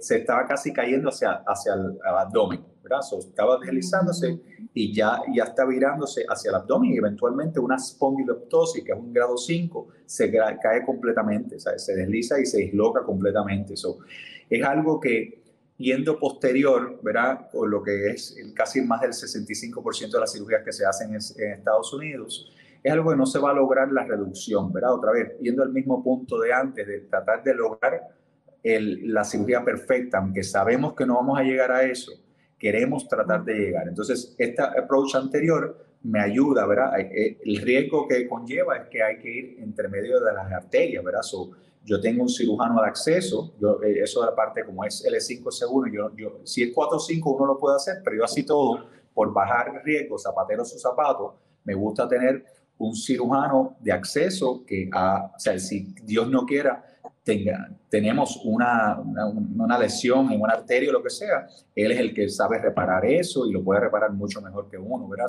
se 0.00 0.16
estaba 0.16 0.46
casi 0.46 0.72
cayendo 0.72 1.10
hacia, 1.10 1.42
hacia 1.46 1.74
el, 1.74 1.98
abdomen, 2.02 2.64
¿verdad? 2.82 3.00
estaba 3.18 3.58
deslizándose 3.58 4.40
y 4.72 4.94
ya, 4.94 5.20
ya 5.34 5.44
está 5.44 5.66
virándose 5.66 6.24
hacia 6.28 6.48
el 6.48 6.54
abdomen 6.54 6.92
y 6.92 6.96
eventualmente 6.96 7.60
una 7.60 7.76
espondiloptosis, 7.76 8.82
que 8.84 8.92
es 8.92 8.98
un 8.98 9.12
grado 9.12 9.36
5, 9.36 9.88
se 10.06 10.32
cae 10.32 10.84
completamente, 10.84 11.58
se 11.58 11.94
desliza 11.94 12.40
y 12.40 12.46
se 12.46 12.58
disloca 12.58 13.02
completamente. 13.04 13.74
Eso 13.74 13.98
es 14.48 14.64
algo 14.64 14.98
que 14.98 15.45
yendo 15.78 16.18
posterior, 16.18 16.98
¿verdad? 17.02 17.48
Con 17.50 17.70
lo 17.70 17.82
que 17.82 18.10
es 18.10 18.36
casi 18.54 18.80
más 18.80 19.00
del 19.02 19.12
65% 19.12 20.10
de 20.10 20.20
las 20.20 20.32
cirugías 20.32 20.62
que 20.64 20.72
se 20.72 20.86
hacen 20.86 21.10
en, 21.10 21.16
Estados 21.16 21.92
Unidos, 21.92 22.52
es 22.82 22.92
algo 22.92 23.10
que 23.10 23.16
no 23.16 23.26
se 23.26 23.38
va 23.38 23.50
a 23.50 23.54
lograr 23.54 23.92
la 23.92 24.04
reducción, 24.04 24.72
¿verdad? 24.72 24.94
Otra 24.94 25.12
vez, 25.12 25.38
yendo 25.40 25.62
al 25.62 25.72
mismo 25.72 26.02
punto 26.02 26.38
de 26.38 26.52
antes, 26.52 26.86
de 26.86 27.00
tratar 27.00 27.42
de 27.42 27.54
lograr 27.54 28.00
la 28.62 29.24
cirugía 29.24 29.64
perfecta, 29.64 30.18
aunque 30.18 30.42
sabemos 30.42 30.94
que 30.94 31.06
no 31.06 31.14
vamos 31.14 31.38
a 31.38 31.42
llegar 31.42 31.70
a 31.70 31.82
eso, 31.84 32.12
queremos 32.58 33.06
tratar 33.06 33.44
de 33.44 33.54
llegar. 33.54 33.86
Entonces, 33.86 34.34
esta 34.38 34.72
approach 34.76 35.14
anterior 35.14 35.86
me 36.02 36.20
ayuda, 36.20 36.66
¿verdad? 36.66 36.98
Eh, 37.00 37.38
el 37.44 37.58
riesgo 37.58 38.08
que 38.08 38.26
conlleva 38.28 38.76
es 38.76 38.88
que 38.88 39.02
hay 39.02 39.18
que 39.18 39.30
ir 39.30 39.56
entre 39.60 39.88
medio 39.88 40.20
de 40.20 40.32
las 40.32 40.50
arterias, 40.52 41.04
¿verdad? 41.04 41.22
Yo 41.86 42.00
tengo 42.00 42.22
un 42.22 42.28
cirujano 42.28 42.82
de 42.82 42.88
acceso, 42.88 43.54
yo, 43.60 43.80
eh, 43.82 44.00
eso 44.02 44.20
de 44.20 44.26
la 44.26 44.34
parte 44.34 44.64
como 44.64 44.84
es 44.84 45.04
L5 45.06 45.50
seguro, 45.52 45.90
yo, 45.90 46.10
yo, 46.16 46.40
si 46.44 46.64
es 46.64 46.74
4-5 46.74 47.22
uno 47.24 47.46
lo 47.46 47.58
puede 47.58 47.76
hacer, 47.76 48.02
pero 48.04 48.16
yo 48.16 48.24
así 48.24 48.44
todo, 48.44 48.88
por 49.14 49.32
bajar 49.32 49.82
riesgo, 49.84 50.18
zapatero 50.18 50.64
su 50.64 50.78
zapato, 50.78 51.36
me 51.64 51.74
gusta 51.74 52.08
tener 52.08 52.44
un 52.78 52.94
cirujano 52.94 53.76
de 53.80 53.92
acceso 53.92 54.64
que, 54.66 54.90
a, 54.92 55.32
o 55.34 55.38
sea, 55.38 55.58
si 55.58 55.94
Dios 56.02 56.28
no 56.28 56.44
quiera, 56.44 56.84
tenga, 57.22 57.70
tenemos 57.88 58.40
una, 58.44 59.00
una, 59.00 59.78
lesión 59.78 60.30
en 60.32 60.40
una 60.40 60.54
arteria 60.54 60.90
o 60.90 60.92
lo 60.92 61.02
que 61.02 61.10
sea, 61.10 61.46
él 61.74 61.92
es 61.92 61.98
el 61.98 62.14
que 62.14 62.28
sabe 62.28 62.58
reparar 62.58 63.04
eso 63.04 63.46
y 63.46 63.52
lo 63.52 63.64
puede 63.64 63.80
reparar 63.80 64.12
mucho 64.12 64.40
mejor 64.40 64.68
que 64.68 64.76
uno, 64.76 65.08
¿verdad? 65.08 65.26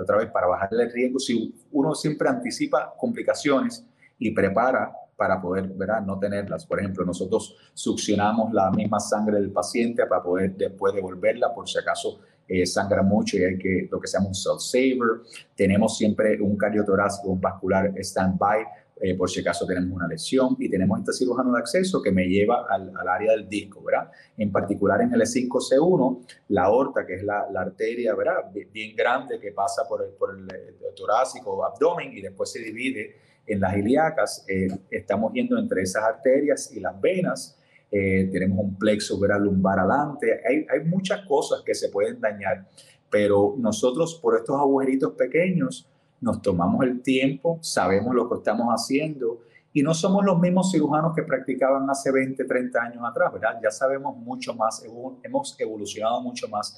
otra 0.00 0.18
vez, 0.18 0.30
para 0.30 0.46
bajarle 0.46 0.84
el 0.84 0.92
riesgo, 0.92 1.18
si 1.18 1.54
uno 1.72 1.94
siempre 1.94 2.28
anticipa 2.28 2.94
complicaciones 2.96 3.84
y 4.18 4.30
prepara 4.32 4.92
para 5.16 5.40
poder 5.40 5.68
¿verdad? 5.68 6.02
no 6.02 6.18
tenerlas. 6.18 6.66
Por 6.66 6.80
ejemplo, 6.80 7.04
nosotros 7.04 7.56
succionamos 7.72 8.52
la 8.52 8.70
misma 8.70 9.00
sangre 9.00 9.36
del 9.36 9.50
paciente 9.50 10.06
para 10.06 10.22
poder 10.22 10.56
después 10.56 10.94
devolverla 10.94 11.54
por 11.54 11.68
si 11.68 11.78
acaso 11.78 12.20
eh, 12.46 12.66
sangra 12.66 13.02
mucho 13.02 13.38
y 13.38 13.44
hay 13.44 13.58
que 13.58 13.88
lo 13.90 14.00
que 14.00 14.06
se 14.06 14.18
llama 14.18 14.28
un 14.28 14.34
self 14.34 14.60
saver. 14.60 15.22
Tenemos 15.54 15.96
siempre 15.96 16.40
un 16.40 16.56
cardiotorácico, 16.56 17.30
un 17.30 17.40
vascular 17.40 17.92
stand-by 17.96 18.64
eh, 19.00 19.16
por 19.16 19.28
si 19.28 19.40
acaso 19.40 19.66
tenemos 19.66 19.90
una 19.90 20.06
lesión 20.06 20.56
y 20.58 20.70
tenemos 20.70 21.00
este 21.00 21.12
cirujano 21.12 21.52
de 21.52 21.58
acceso 21.58 22.00
que 22.00 22.12
me 22.12 22.26
lleva 22.26 22.66
al, 22.70 22.92
al 22.96 23.08
área 23.08 23.32
del 23.32 23.48
disco, 23.48 23.82
¿verdad? 23.82 24.10
En 24.36 24.52
particular 24.52 25.00
en 25.02 25.12
el 25.12 25.20
E5C1, 25.20 26.26
la 26.48 26.64
aorta, 26.64 27.04
que 27.04 27.16
es 27.16 27.24
la, 27.24 27.46
la 27.50 27.62
arteria, 27.62 28.14
¿verdad? 28.14 28.50
Bien, 28.72 28.94
grande 28.94 29.40
que 29.40 29.50
pasa 29.50 29.82
por 29.88 30.04
el, 30.04 30.10
por 30.10 30.30
el, 30.30 30.44
el 30.44 30.94
torácico, 30.94 31.64
abdomen 31.64 32.12
y 32.16 32.20
después 32.20 32.52
se 32.52 32.60
divide 32.60 33.16
en 33.46 33.60
las 33.60 33.76
ilíacas 33.76 34.44
eh, 34.48 34.68
estamos 34.90 35.32
yendo 35.32 35.58
entre 35.58 35.82
esas 35.82 36.04
arterias 36.04 36.72
y 36.74 36.80
las 36.80 37.00
venas. 37.00 37.58
Eh, 37.90 38.28
tenemos 38.32 38.58
un 38.58 38.78
plexo 38.78 39.18
lumbar 39.38 39.78
adelante. 39.78 40.40
Hay, 40.48 40.66
hay 40.68 40.84
muchas 40.84 41.26
cosas 41.26 41.62
que 41.64 41.74
se 41.74 41.88
pueden 41.90 42.20
dañar, 42.20 42.66
pero 43.10 43.54
nosotros 43.58 44.18
por 44.20 44.36
estos 44.36 44.58
agujeritos 44.58 45.12
pequeños 45.12 45.88
nos 46.20 46.40
tomamos 46.40 46.84
el 46.84 47.02
tiempo, 47.02 47.58
sabemos 47.60 48.14
lo 48.14 48.28
que 48.28 48.36
estamos 48.36 48.68
haciendo 48.68 49.40
y 49.72 49.82
no 49.82 49.92
somos 49.92 50.24
los 50.24 50.38
mismos 50.38 50.70
cirujanos 50.70 51.14
que 51.14 51.22
practicaban 51.24 51.90
hace 51.90 52.10
20, 52.10 52.44
30 52.44 52.80
años 52.80 53.02
atrás, 53.04 53.32
¿verdad? 53.32 53.58
Ya 53.62 53.70
sabemos 53.70 54.16
mucho 54.16 54.54
más, 54.54 54.84
hemos 55.22 55.60
evolucionado 55.60 56.22
mucho 56.22 56.48
más. 56.48 56.76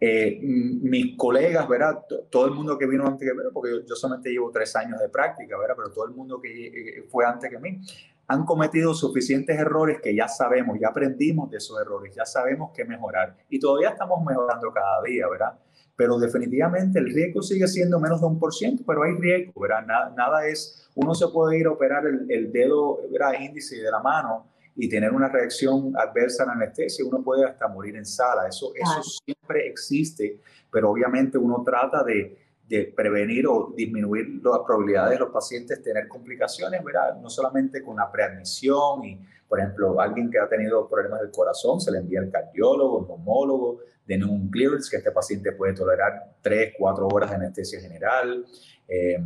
Eh, 0.00 0.38
mis 0.40 1.16
colegas, 1.16 1.68
¿verdad? 1.68 2.04
Todo 2.30 2.46
el 2.46 2.52
mundo 2.52 2.78
que 2.78 2.86
vino 2.86 3.04
antes 3.04 3.28
que 3.28 3.34
mí, 3.34 3.42
porque 3.52 3.82
yo, 3.84 3.96
solamente 3.96 4.30
llevo 4.30 4.50
tres 4.52 4.76
años 4.76 5.00
de 5.00 5.08
práctica, 5.08 5.58
¿verdad? 5.58 5.74
Pero 5.76 5.90
todo 5.90 6.04
el 6.04 6.12
mundo 6.12 6.40
que 6.40 6.66
eh, 6.66 7.02
fue 7.08 7.24
antes 7.24 7.50
que 7.50 7.58
mí, 7.58 7.80
han 8.28 8.44
cometido 8.44 8.94
suficientes 8.94 9.58
errores 9.58 10.00
que 10.00 10.14
ya 10.14 10.28
sabemos, 10.28 10.78
ya 10.80 10.88
aprendimos 10.88 11.50
de 11.50 11.56
esos 11.56 11.80
errores, 11.80 12.14
ya 12.14 12.24
sabemos 12.24 12.70
qué 12.74 12.84
mejorar 12.84 13.36
y 13.48 13.58
todavía 13.58 13.88
estamos 13.88 14.24
mejorando 14.24 14.70
cada 14.70 15.02
día, 15.02 15.26
¿verdad? 15.28 15.58
Pero 15.96 16.18
definitivamente 16.18 17.00
el 17.00 17.12
riesgo 17.12 17.42
sigue 17.42 17.66
siendo 17.66 17.98
menos 17.98 18.20
de 18.20 18.26
un 18.26 18.38
por 18.38 18.54
ciento, 18.54 18.84
pero 18.86 19.02
hay 19.02 19.14
riesgo, 19.14 19.60
¿verdad? 19.60 19.84
Nada, 19.84 20.14
nada, 20.16 20.46
es, 20.46 20.88
uno 20.94 21.14
se 21.14 21.26
puede 21.28 21.58
ir 21.58 21.66
a 21.66 21.72
operar 21.72 22.06
el, 22.06 22.30
el 22.30 22.52
dedo, 22.52 23.00
¿verdad? 23.10 23.32
Índice 23.40 23.76
de 23.76 23.90
la 23.90 24.00
mano 24.00 24.46
y 24.76 24.88
tener 24.88 25.10
una 25.12 25.28
reacción 25.28 25.92
adversa 25.96 26.44
a 26.44 26.46
la 26.46 26.52
anestesia, 26.52 27.04
uno 27.04 27.20
puede 27.20 27.44
hasta 27.44 27.66
morir 27.66 27.96
en 27.96 28.06
sala. 28.06 28.46
Eso, 28.46 28.72
eso 28.76 29.02
siempre 29.02 29.37
existe, 29.56 30.40
pero 30.70 30.90
obviamente 30.90 31.38
uno 31.38 31.62
trata 31.64 32.04
de, 32.04 32.38
de, 32.68 32.92
prevenir 32.94 33.46
o 33.46 33.72
disminuir 33.76 34.40
las 34.42 34.60
probabilidades 34.66 35.12
de 35.12 35.24
los 35.24 35.30
pacientes 35.30 35.82
tener 35.82 36.06
complicaciones, 36.08 36.84
¿verdad? 36.84 37.16
No 37.20 37.30
solamente 37.30 37.82
con 37.82 37.96
la 37.96 38.10
preadmisión 38.10 39.04
y, 39.04 39.18
por 39.48 39.58
ejemplo, 39.58 40.00
alguien 40.00 40.30
que 40.30 40.38
ha 40.38 40.48
tenido 40.48 40.88
problemas 40.88 41.20
del 41.20 41.30
corazón, 41.30 41.80
se 41.80 41.90
le 41.90 41.98
envía 41.98 42.20
al 42.20 42.30
cardiólogo, 42.30 43.04
el 43.04 43.10
homólogo, 43.10 43.80
de 44.06 44.24
un 44.24 44.50
clearance, 44.50 44.90
que 44.90 44.96
este 44.96 45.12
paciente 45.12 45.52
puede 45.52 45.74
tolerar 45.74 46.36
3, 46.40 46.74
4 46.78 47.06
horas 47.08 47.30
de 47.30 47.36
anestesia 47.36 47.80
general. 47.80 48.44
Eh, 48.88 49.18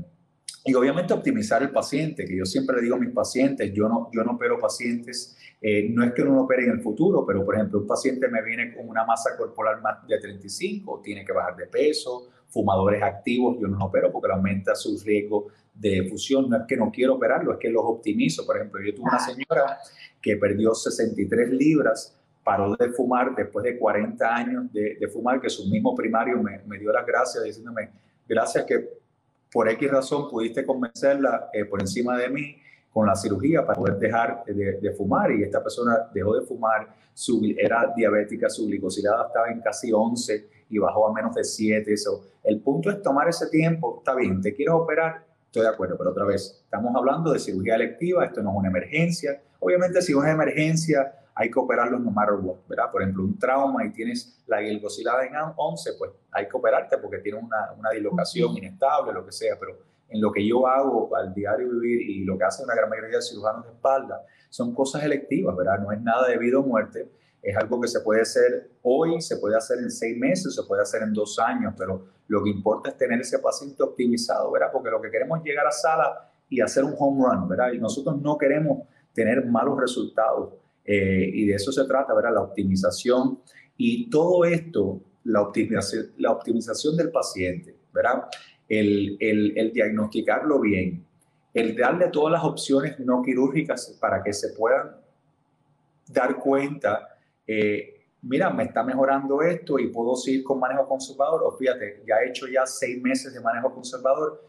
y 0.65 0.75
obviamente 0.75 1.13
optimizar 1.13 1.63
el 1.63 1.71
paciente, 1.71 2.25
que 2.25 2.37
yo 2.37 2.45
siempre 2.45 2.77
le 2.77 2.83
digo 2.83 2.95
a 2.95 2.99
mis 2.99 3.11
pacientes, 3.11 3.73
yo 3.75 3.89
no, 3.89 4.11
yo 4.13 4.23
no 4.23 4.33
opero 4.33 4.61
pacientes, 4.61 5.37
eh, 5.61 5.89
no 5.91 6.05
es 6.05 6.13
que 6.13 6.23
uno 6.23 6.35
no 6.35 6.43
opere 6.43 6.65
en 6.65 6.71
el 6.71 6.81
futuro, 6.81 7.27
pero 7.27 7.45
por 7.45 7.57
ejemplo, 7.57 7.81
un 7.81 7.87
paciente 7.87 8.29
me 8.29 8.43
viene 8.43 8.73
con 8.73 8.89
una 8.89 9.05
masa 9.05 9.37
corporal 9.37 9.83
más 9.83 10.07
de 10.07 10.19
35, 10.19 11.01
tiene 11.03 11.25
que 11.25 11.33
bajar 11.33 11.57
de 11.57 11.67
peso, 11.67 12.29
fumadores 12.49 13.03
activos, 13.03 13.57
yo 13.61 13.67
no 13.67 13.77
los 13.77 13.89
opero 13.89 14.13
porque 14.13 14.31
aumenta 14.31 14.75
su 14.77 14.97
riesgo 15.05 15.49
de 15.75 16.09
fusión, 16.09 16.49
no 16.49 16.59
es 16.59 16.63
que 16.69 16.77
no 16.77 16.93
quiero 16.93 17.15
operarlo, 17.15 17.53
es 17.53 17.59
que 17.59 17.71
los 17.71 17.83
optimizo. 17.85 18.47
Por 18.47 18.57
ejemplo, 18.57 18.81
yo 18.83 18.95
tuve 18.95 19.07
una 19.09 19.19
señora 19.19 19.79
que 20.21 20.37
perdió 20.37 20.75
63 20.75 21.51
libras, 21.51 22.17
paró 22.45 22.77
de 22.77 22.91
fumar 22.91 23.35
después 23.35 23.65
de 23.65 23.79
40 23.79 24.37
años 24.37 24.73
de, 24.73 24.97
de 25.01 25.09
fumar, 25.09 25.41
que 25.41 25.49
su 25.49 25.69
mismo 25.69 25.95
primario 25.95 26.41
me, 26.41 26.61
me 26.67 26.79
dio 26.79 26.93
las 26.93 27.07
gracias 27.07 27.43
diciéndome, 27.43 27.91
gracias 28.29 28.65
que 28.65 29.02
por 29.53 29.69
X 29.69 29.91
razón 29.91 30.31
pudiste 30.31 30.65
convencerla 30.65 31.51
eh, 31.53 31.65
por 31.67 31.81
encima 31.81 32.17
de 32.17 32.29
mí 32.29 32.57
con 32.93 33.07
la 33.07 33.15
cirugía 33.15 33.65
para 33.65 33.79
poder 33.79 33.99
dejar 33.99 34.45
de, 34.45 34.93
fumar 34.93 35.31
y 35.33 35.43
esta 35.43 35.63
persona 35.63 36.11
dejó 36.13 36.35
de 36.39 36.47
fumar, 36.47 36.95
su, 37.15 37.41
era 37.57 37.93
diabética, 37.97 38.49
su 38.51 38.67
glicosilada 38.67 39.27
estaba 39.27 39.51
en 39.51 39.61
casi 39.61 39.93
11 39.93 40.49
y 40.69 40.79
bajó 40.79 41.09
a 41.09 41.13
menos 41.13 41.35
de 41.35 41.45
7. 41.45 41.91
Eso. 41.93 42.29
El 42.45 42.61
punto 42.61 42.91
es 42.91 43.01
tomar 43.01 43.29
ese 43.29 43.49
tiempo, 43.49 43.99
está 43.99 44.15
bien, 44.15 44.41
te 44.43 44.55
quieres 44.55 44.75
operar, 44.75 45.25
estoy 45.47 45.63
de 45.63 45.69
acuerdo, 45.69 45.97
pero 45.97 46.11
otra 46.11 46.25
vez, 46.25 46.63
estamos 46.65 46.95
hablando 46.95 47.33
de 47.33 47.39
cirugía 47.39 47.77
electiva, 47.77 48.27
esto 48.27 48.43
no 48.43 48.51
es 48.51 48.57
una 48.57 48.69
emergencia. 48.69 49.41
Obviamente 49.61 50.03
si 50.03 50.13
es 50.13 50.25
emergencia, 50.25 51.15
hay 51.35 51.51
que 51.51 51.59
operarlos 51.59 52.01
no 52.01 52.11
matter 52.11 52.35
what, 52.35 52.57
¿verdad? 52.69 52.91
Por 52.91 53.03
ejemplo, 53.03 53.25
un 53.25 53.39
trauma 53.39 53.85
y 53.85 53.93
tienes 53.93 54.43
la 54.47 54.61
glicosilada 54.61 55.25
en 55.25 55.33
11, 55.57 55.93
pues 55.99 56.11
hay 56.31 56.49
que 56.49 56.57
operarte 56.57 56.99
porque 56.99 57.19
tienes 57.19 57.43
una, 57.43 57.73
una 57.79 57.91
dislocación 57.91 58.57
inestable, 58.57 59.13
lo 59.13 59.25
que 59.25 59.33
sea, 59.33 59.57
pero 59.59 59.79
en 60.09 60.21
lo 60.21 60.31
que 60.31 60.47
yo 60.47 60.67
hago 60.67 61.15
al 61.17 61.33
diario 61.33 61.71
vivir 61.71 62.03
y 62.03 62.25
lo 62.25 62.37
que 62.37 62.45
hace 62.45 62.63
una 62.63 62.75
gran 62.75 62.91
mayoría 62.91 63.17
de 63.17 63.23
cirujanos 63.23 63.65
de 63.65 63.73
espalda, 63.73 64.23
son 64.51 64.75
cosas 64.75 65.03
electivas, 65.05 65.57
¿verdad? 65.57 65.79
No 65.79 65.91
es 65.91 66.01
nada 66.03 66.29
de 66.29 66.37
vida 66.37 66.59
o 66.59 66.63
muerte, 66.63 67.11
es 67.43 67.57
algo 67.57 67.81
que 67.81 67.89
se 67.89 68.01
puede 68.01 68.21
hacer 68.21 68.71
hoy, 68.83 69.21
se 69.23 69.39
puede 69.39 69.57
hacer 69.57 69.79
en 69.79 69.91
seis 69.91 70.17
meses, 70.17 70.55
se 70.55 70.63
puede 70.65 70.83
hacer 70.83 71.03
en 71.03 71.15
dos 71.15 71.39
años, 71.39 71.75
pero 71.77 72.05
lo 72.29 72.45
que 72.45 72.51
importa 72.51 72.91
es 72.91 72.97
tener 72.97 73.21
ese 73.21 73.39
paciente 73.39 73.83
optimizado, 73.83 74.51
¿verdad? 74.53 74.69
Porque 74.71 74.91
lo 74.91 75.01
que 75.01 75.11
queremos 75.11 75.39
es 75.39 75.45
llegar 75.45 75.67
a 75.67 75.73
sala 75.73 76.31
y 76.49 76.61
hacer 76.61 76.85
un 76.85 76.95
home 76.99 77.25
run, 77.25 77.49
¿verdad? 77.49 77.73
Y 77.73 77.79
nosotros 77.79 78.21
no 78.21 78.37
queremos 78.37 78.87
tener 79.15 79.45
malos 79.47 79.81
resultados 79.81 80.55
eh, 80.85 81.31
y 81.33 81.47
de 81.47 81.55
eso 81.55 81.71
se 81.73 81.85
trata, 81.85 82.15
¿verdad? 82.15 82.35
La 82.35 82.43
optimización 82.43 83.41
y 83.77 84.11
todo 84.11 84.45
esto, 84.45 85.01
la 85.25 85.43
optimización, 85.43 86.13
la 86.19 86.33
optimización 86.33 86.97
del 86.97 87.11
paciente, 87.11 87.77
¿verdad? 87.93 88.25
El, 88.69 89.71
diagnosticarlo 89.73 90.61
bien, 90.61 91.05
el 91.53 91.77
darle 91.77 92.09
todas 92.09 92.33
las 92.33 92.45
opciones 92.45 92.99
no 92.99 93.23
quirúrgicas 93.23 93.97
para 94.01 94.23
que 94.23 94.33
se 94.33 94.51
puedan 94.55 94.97
dar 96.09 96.37
cuenta, 96.37 97.09
eh, 97.47 98.07
mira, 98.23 98.51
me 98.51 98.65
está 98.65 98.83
mejorando 98.83 99.43
esto 99.43 99.79
y 99.79 99.89
puedo 99.89 100.17
seguir 100.17 100.43
con 100.43 100.59
manejo 100.59 100.89
conservador, 100.89 101.43
o 101.45 101.53
fíjate, 101.53 102.03
ya 102.07 102.17
he 102.17 102.31
hecho 102.31 102.47
ya 102.47 102.67
seis 102.67 103.01
meses 103.01 103.35
de 103.35 103.41
manejo 103.41 103.73
conservador 103.75 104.43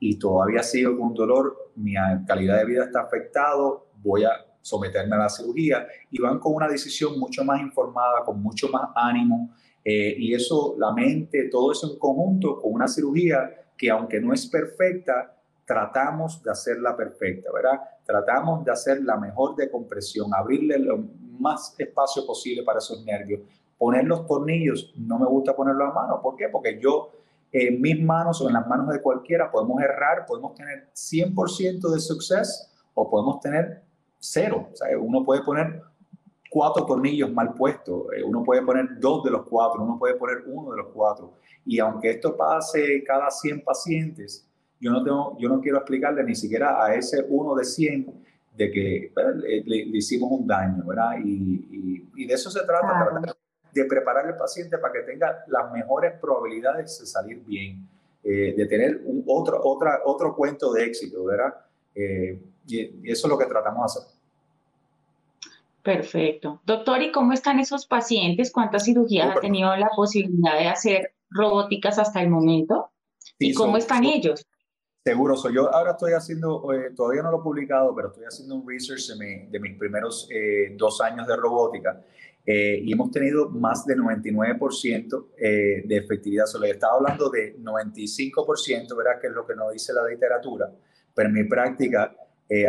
y 0.00 0.18
todavía 0.18 0.62
sigo 0.62 0.98
con 0.98 1.14
dolor, 1.14 1.70
mi 1.76 1.94
calidad 2.26 2.58
de 2.58 2.64
vida 2.64 2.84
está 2.84 3.02
afectado, 3.02 3.86
voy 4.02 4.24
a 4.24 4.47
someterme 4.68 5.16
a 5.16 5.20
la 5.20 5.28
cirugía 5.28 5.86
y 6.10 6.20
van 6.20 6.38
con 6.38 6.54
una 6.54 6.68
decisión 6.68 7.18
mucho 7.18 7.44
más 7.44 7.60
informada, 7.60 8.24
con 8.24 8.42
mucho 8.42 8.68
más 8.68 8.90
ánimo 8.94 9.50
Eh, 9.84 10.14
y 10.18 10.34
eso, 10.34 10.74
la 10.76 10.92
mente, 10.92 11.48
todo 11.48 11.72
eso 11.72 11.90
en 11.90 11.98
conjunto 11.98 12.60
con 12.60 12.72
una 12.74 12.88
cirugía 12.88 13.48
que 13.74 13.88
aunque 13.88 14.20
no 14.20 14.34
es 14.34 14.46
perfecta, 14.46 15.34
tratamos 15.64 16.42
de 16.42 16.50
hacerla 16.50 16.94
perfecta, 16.94 17.50
¿verdad? 17.52 17.80
Tratamos 18.04 18.64
de 18.64 18.72
hacer 18.72 19.02
la 19.02 19.16
mejor 19.16 19.54
decompresión, 19.56 20.34
abrirle 20.34 20.78
lo 20.78 21.04
más 21.38 21.74
espacio 21.78 22.26
posible 22.26 22.64
para 22.64 22.80
esos 22.80 23.02
nervios. 23.04 23.40
Poner 23.78 24.04
los 24.04 24.26
tornillos, 24.26 24.92
no 24.96 25.18
me 25.18 25.26
gusta 25.26 25.54
ponerlo 25.54 25.84
a 25.86 25.92
mano. 25.92 26.20
¿Por 26.20 26.36
qué? 26.36 26.48
Porque 26.48 26.78
yo 26.80 27.12
en 27.52 27.80
mis 27.80 28.02
manos 28.02 28.40
o 28.40 28.48
en 28.48 28.54
las 28.54 28.66
manos 28.66 28.88
de 28.88 29.00
cualquiera 29.00 29.50
podemos 29.50 29.80
errar, 29.80 30.26
podemos 30.26 30.54
tener 30.54 30.88
100% 30.92 31.90
de 31.90 32.00
suceso 32.00 32.68
o 32.94 33.08
podemos 33.08 33.40
tener 33.40 33.82
cero. 34.18 34.68
O 34.72 34.76
sea, 34.76 34.98
uno 34.98 35.24
puede 35.24 35.42
poner 35.42 35.82
cuatro 36.50 36.86
tornillos 36.86 37.32
mal 37.32 37.54
puestos, 37.54 38.06
eh, 38.16 38.22
uno 38.22 38.42
puede 38.42 38.62
poner 38.62 38.98
dos 38.98 39.24
de 39.24 39.30
los 39.30 39.42
cuatro, 39.46 39.82
uno 39.82 39.98
puede 39.98 40.14
poner 40.14 40.44
uno 40.46 40.70
de 40.72 40.78
los 40.78 40.88
cuatro. 40.92 41.34
Y 41.64 41.78
aunque 41.78 42.10
esto 42.10 42.36
pase 42.36 43.02
cada 43.04 43.30
100 43.30 43.62
pacientes, 43.62 44.46
yo 44.80 44.90
no, 44.90 45.02
tengo, 45.02 45.36
yo 45.38 45.48
no 45.48 45.60
quiero 45.60 45.78
explicarle 45.78 46.22
ni 46.24 46.34
siquiera 46.34 46.82
a 46.82 46.94
ese 46.94 47.24
uno 47.28 47.54
de 47.54 47.64
100 47.64 48.24
de 48.56 48.70
que 48.70 49.12
le, 49.64 49.76
hicimos 49.96 50.30
un 50.32 50.46
daño, 50.46 50.84
¿verdad? 50.84 51.12
Y, 51.24 52.04
y, 52.16 52.26
de 52.26 52.34
eso 52.34 52.50
se 52.50 52.64
trata, 52.64 53.20
de 53.72 53.84
preparar 53.84 54.26
al 54.26 54.36
paciente 54.36 54.78
para 54.78 54.92
que 54.92 55.00
tenga 55.00 55.44
las 55.46 55.70
mejores 55.72 56.14
probabilidades 56.20 56.98
de 56.98 57.06
salir 57.06 57.42
bien, 57.44 57.88
eh, 58.24 58.54
de 58.56 58.66
tener 58.66 59.02
un, 59.04 59.22
otro, 59.26 59.60
otra, 59.62 60.00
otro 60.04 60.34
cuento 60.34 60.72
de 60.72 60.84
éxito, 60.84 61.24
¿verdad? 61.24 61.54
Eh, 61.94 62.40
y, 62.68 63.10
eso 63.10 63.26
es 63.26 63.30
lo 63.30 63.38
que 63.38 63.46
tratamos 63.46 63.94
de 63.94 64.00
hacer. 64.00 64.18
Perfecto. 65.82 66.60
Doctor, 66.66 67.02
¿y 67.02 67.12
cómo 67.12 67.32
están 67.32 67.58
esos 67.60 67.86
pacientes? 67.86 68.52
¿Cuántas 68.52 68.84
cirugías 68.84 69.36
ha 69.36 69.40
tenido 69.40 69.74
la 69.76 69.88
posibilidad 69.96 70.58
de 70.58 70.68
hacer 70.68 71.14
robóticas 71.30 71.98
hasta 71.98 72.20
el 72.20 72.28
momento? 72.28 72.90
¿Y 73.38 73.54
cómo 73.54 73.76
están 73.76 74.04
ellos? 74.04 74.44
Seguro, 75.04 75.36
soy 75.36 75.54
yo 75.54 75.74
ahora 75.74 75.92
estoy 75.92 76.12
haciendo, 76.12 76.70
eh, 76.74 76.90
todavía 76.94 77.22
no 77.22 77.30
lo 77.30 77.38
he 77.38 77.42
publicado, 77.42 77.94
pero 77.94 78.08
estoy 78.08 78.24
haciendo 78.24 78.56
un 78.56 78.68
research 78.68 79.16
de, 79.16 79.58
mis 79.58 79.78
primeros 79.78 80.28
eh, 80.30 80.74
dos 80.76 81.00
años 81.00 81.26
de 81.26 81.36
robótica 81.36 82.04
eh, 82.44 82.82
y 82.84 82.92
hemos 82.92 83.10
tenido 83.10 83.48
más 83.48 83.86
de 83.86 83.96
99% 83.96 85.26
de 85.38 85.96
efectividad. 85.96 86.44
Solo 86.44 86.66
estaba 86.66 86.96
hablando 86.96 87.30
de 87.30 87.56
95%, 87.58 88.96
¿verdad? 88.96 89.18
Que 89.18 89.28
es 89.28 89.32
lo 89.32 89.46
que 89.46 89.54
nos 89.54 89.72
dice 89.72 89.94
la 89.94 90.04
literatura, 90.04 90.70
pero 91.14 91.28
en 91.28 91.34
mi 91.34 91.44
práctica 91.44 92.14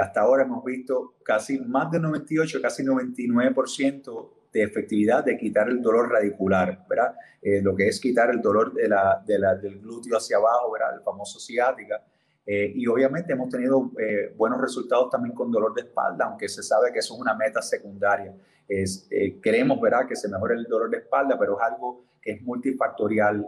hasta 0.01 0.21
ahora 0.21 0.43
hemos 0.43 0.63
visto 0.65 1.15
casi 1.23 1.59
más 1.59 1.89
de 1.89 1.99
98, 1.99 2.61
casi 2.61 2.83
99% 2.83 4.29
de 4.51 4.63
efectividad 4.63 5.23
de 5.23 5.37
quitar 5.37 5.69
el 5.69 5.81
dolor 5.81 6.11
radicular, 6.11 6.85
¿verdad? 6.89 7.15
lo 7.61 7.75
que 7.75 7.87
es 7.87 7.99
quitar 7.99 8.29
el 8.29 8.41
dolor 8.41 8.73
de 8.73 8.89
la, 8.89 9.23
de 9.25 9.39
la, 9.39 9.55
del 9.55 9.79
glúteo 9.79 10.17
hacia 10.17 10.35
abajo, 10.35 10.71
¿verdad? 10.73 10.95
El 10.95 11.01
famoso 11.01 11.39
ciática. 11.39 12.03
Eh, 12.51 12.73
y 12.75 12.87
obviamente 12.87 13.33
hemos 13.33 13.47
tenido 13.47 13.91
eh, 13.99 14.33
buenos 14.35 14.59
resultados 14.59 15.11
también 15.11 15.35
con 15.35 15.51
dolor 15.51 15.71
de 15.75 15.81
espalda, 15.81 16.25
aunque 16.25 16.49
se 16.49 16.63
sabe 16.63 16.91
que 16.91 16.97
eso 16.97 17.13
es 17.13 17.19
una 17.19 17.35
meta 17.35 17.61
secundaria. 17.61 18.33
Es, 18.67 19.07
eh, 19.11 19.39
queremos 19.39 19.79
¿verdad? 19.79 20.07
que 20.07 20.15
se 20.15 20.27
mejore 20.27 20.55
el 20.55 20.63
dolor 20.63 20.89
de 20.89 20.97
espalda, 20.97 21.37
pero 21.37 21.59
es 21.59 21.63
algo 21.63 22.05
que 22.19 22.31
es 22.31 22.41
multifactorial. 22.41 23.45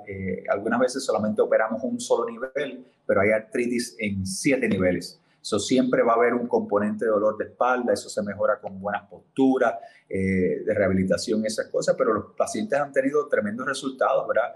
algunas 0.50 0.80
veces 0.80 1.04
solamente 1.04 1.42
operamos 1.42 1.84
un 1.84 2.00
solo 2.00 2.30
nivel, 2.30 2.86
pero 3.08 3.22
hay 3.22 3.32
artritis 3.32 3.96
en 3.98 4.24
siete 4.24 4.70
niveles. 4.70 5.20
Eso 5.42 5.60
siempre 5.60 6.04
va 6.04 6.14
a 6.14 6.16
haber 6.16 6.34
un 6.34 6.48
componente 6.48 7.06
de 7.06 7.12
dolor 7.12 7.38
de 7.38 7.46
espalda, 7.46 7.94
eso 7.94 8.10
se 8.10 8.22
mejora 8.22 8.60
con 8.60 8.80
buenas 8.80 9.10
posturas, 9.10 9.76
de 10.08 10.74
rehabilitación, 10.76 11.46
esas 11.46 11.68
cosas, 11.68 11.96
pero 11.98 12.14
los 12.14 12.26
pacientes 12.36 12.78
han 12.78 12.92
tenido 12.92 13.28
tremendos 13.28 13.66
resultados, 13.66 14.28
¿verdad? 14.28 14.54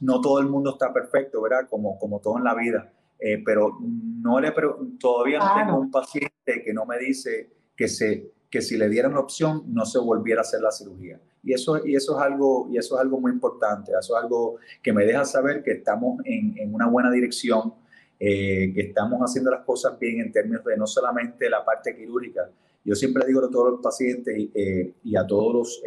no 0.00 0.20
todo 0.20 0.40
el 0.40 0.48
mundo 0.48 0.70
está 0.72 0.92
perfecto, 0.92 1.40
¿verdad? 1.40 1.68
Como, 1.70 1.98
como 1.98 2.20
todo 2.20 2.38
en 2.38 2.44
la 2.44 2.54
vida. 2.54 2.92
Eh, 3.20 3.42
pero 3.44 3.78
no 3.80 4.38
le 4.38 4.52
todavía 5.00 5.40
no 5.40 5.54
tengo 5.56 5.78
un 5.80 5.90
paciente 5.90 6.62
que 6.64 6.72
no 6.72 6.86
me 6.86 6.98
dice 6.98 7.50
que, 7.74 7.88
se, 7.88 8.30
que 8.48 8.62
si 8.62 8.76
le 8.76 8.88
dieran 8.88 9.14
la 9.14 9.20
opción 9.20 9.64
no 9.66 9.84
se 9.86 9.98
volviera 9.98 10.40
a 10.40 10.42
hacer 10.42 10.60
la 10.60 10.70
cirugía. 10.70 11.20
Y 11.42 11.52
eso, 11.52 11.84
y 11.84 11.96
eso, 11.96 12.16
es, 12.16 12.22
algo, 12.22 12.68
y 12.70 12.78
eso 12.78 12.96
es 12.96 13.00
algo 13.00 13.20
muy 13.20 13.32
importante, 13.32 13.92
eso 13.98 14.16
es 14.16 14.22
algo 14.22 14.56
que 14.82 14.92
me 14.92 15.04
deja 15.04 15.24
saber 15.24 15.62
que 15.62 15.72
estamos 15.72 16.20
en, 16.24 16.56
en 16.58 16.74
una 16.74 16.88
buena 16.88 17.10
dirección, 17.10 17.74
eh, 18.18 18.72
que 18.74 18.80
estamos 18.80 19.20
haciendo 19.20 19.50
las 19.50 19.64
cosas 19.64 19.98
bien 19.98 20.20
en 20.20 20.32
términos 20.32 20.64
de 20.64 20.76
no 20.76 20.86
solamente 20.86 21.48
la 21.48 21.64
parte 21.64 21.96
quirúrgica. 21.96 22.50
Yo 22.84 22.94
siempre 22.94 23.24
digo 23.26 23.44
a 23.44 23.50
todos 23.50 23.72
los 23.72 23.80
pacientes 23.80 24.48
eh, 24.54 24.92
y 25.04 25.16
a 25.16 25.26
todos 25.26 25.52
los 25.52 25.82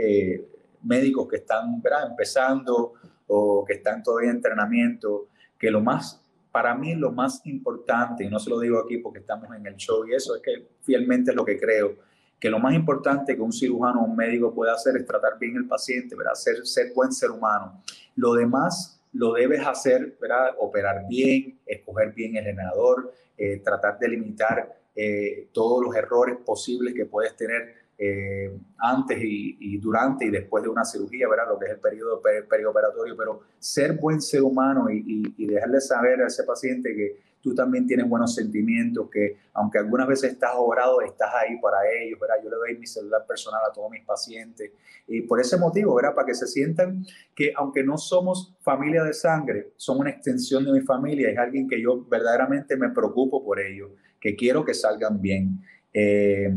médicos 0.84 1.28
que 1.28 1.38
están 1.38 1.82
empezando 2.10 2.94
o 3.28 3.63
que 3.65 3.74
están 3.74 4.04
todavía 4.04 4.30
en 4.30 4.38
entrenamiento, 4.38 5.28
que 5.58 5.72
lo 5.72 5.82
más 5.82 6.22
para 6.52 6.76
mí 6.76 6.96
lo 6.96 7.12
más 7.12 7.46
importante, 7.46 8.26
y 8.26 8.30
no 8.30 8.39
se 8.39 8.50
lo 8.50 8.60
digo 8.60 8.80
aquí 8.80 8.98
porque 8.98 9.20
estamos 9.20 9.50
en 9.56 9.65
el 9.65 9.76
show 9.78 10.06
y 10.06 10.13
eso 10.13 10.36
es 10.36 10.41
que 10.41 10.67
fielmente 10.82 11.32
es 11.32 11.38
lo 11.38 11.46
que 11.46 11.58
creo, 11.58 11.96
que 12.39 12.50
lo 12.50 12.60
más 12.60 12.74
importante 12.74 13.36
que 13.36 13.41
un 13.41 13.54
cirujano 13.54 14.02
o 14.02 14.06
un 14.06 14.15
médico 14.15 14.54
puede 14.54 14.72
hacer 14.72 14.98
es 14.98 15.06
tratar 15.06 15.39
bien 15.39 15.56
el 15.56 15.67
paciente, 15.67 16.15
¿verdad? 16.15 16.34
Ser, 16.34 16.65
ser 16.65 16.91
buen 16.94 17.12
ser 17.12 17.32
humano. 17.32 17.82
Lo 18.15 18.34
demás 18.34 19.01
lo 19.13 19.34
debes 19.34 19.65
hacer, 19.65 20.17
¿verdad? 20.19 20.56
Operar 20.60 21.06
bien, 21.08 21.60
escoger 21.65 22.13
bien 22.13 22.38
el 22.38 22.45
generador, 22.45 23.13
eh, 23.38 23.58
tratar 23.63 24.00
de 24.00 24.10
limitar 24.10 24.74
eh, 24.95 25.50
todos 25.52 25.84
los 25.84 25.95
errores 25.95 26.38
posibles 26.45 26.93
que 26.93 27.06
puedes 27.06 27.36
tener 27.36 27.82
eh, 27.97 28.52
antes 28.80 29.19
y, 29.21 29.78
durante 29.78 30.26
y 30.26 30.32
después 30.32 30.63
de 30.63 30.69
una 30.69 30.84
cirugía, 30.84 31.30
¿verdad? 31.30 31.50
Lo 31.50 31.60
que 31.60 31.65
es 31.65 31.71
el 31.71 31.80
periodo 31.80 32.21
perioperatorio, 32.50 33.15
pero 33.15 33.41
ser 33.60 33.93
buen 33.93 34.21
ser 34.21 34.41
humano 34.41 34.88
y, 34.89 35.45
dejarle 35.45 35.80
saber 35.82 36.21
a 36.21 36.28
ese 36.28 36.43
paciente 36.43 36.95
que 36.95 37.31
tú 37.42 37.56
también 37.56 37.88
tienes 37.88 38.08
buenos 38.08 38.36
sentimientos, 38.36 39.10
que 39.12 39.38
aunque 39.54 39.80
algunas 39.80 40.08
veces 40.08 40.34
estás 40.34 40.52
obrado, 40.56 41.02
estás 41.02 41.30
ahí 41.34 41.60
para 41.60 41.78
ellos, 41.90 42.20
¿verdad? 42.20 42.36
Yo 42.44 42.50
le 42.50 42.56
doy 42.56 42.78
mi 42.78 42.88
celular 42.88 43.26
personal 43.28 43.62
a 43.70 43.74
todos 43.74 43.90
mis 43.92 44.06
pacientes 44.06 44.72
y 45.08 45.22
por 45.22 45.40
ese 45.40 45.58
motivo, 45.58 45.96
¿verdad? 45.96 46.16
Para 46.16 46.28
que 46.28 46.36
se 46.36 46.48
sientan 46.48 47.06
que 47.36 47.54
aunque 47.56 47.84
no 47.84 47.98
somos 47.98 48.56
familia 48.62 49.04
de 49.04 49.14
sangre, 49.14 49.74
son 49.76 50.00
una 50.00 50.10
extensión 50.10 50.64
de 50.66 50.72
mi 50.72 50.82
familia, 50.82 51.30
es 51.30 51.38
alguien 51.38 51.68
que 51.68 51.82
yo 51.82 52.06
verdaderamente 52.06 52.78
me 52.78 52.90
preocupo 52.90 53.44
por 53.44 53.60
ellos, 53.60 53.92
que 54.20 54.36
quiero 54.36 54.64
que 54.64 54.74
salgan 54.74 55.22
bien. 55.22 55.62
Eh, 55.94 56.54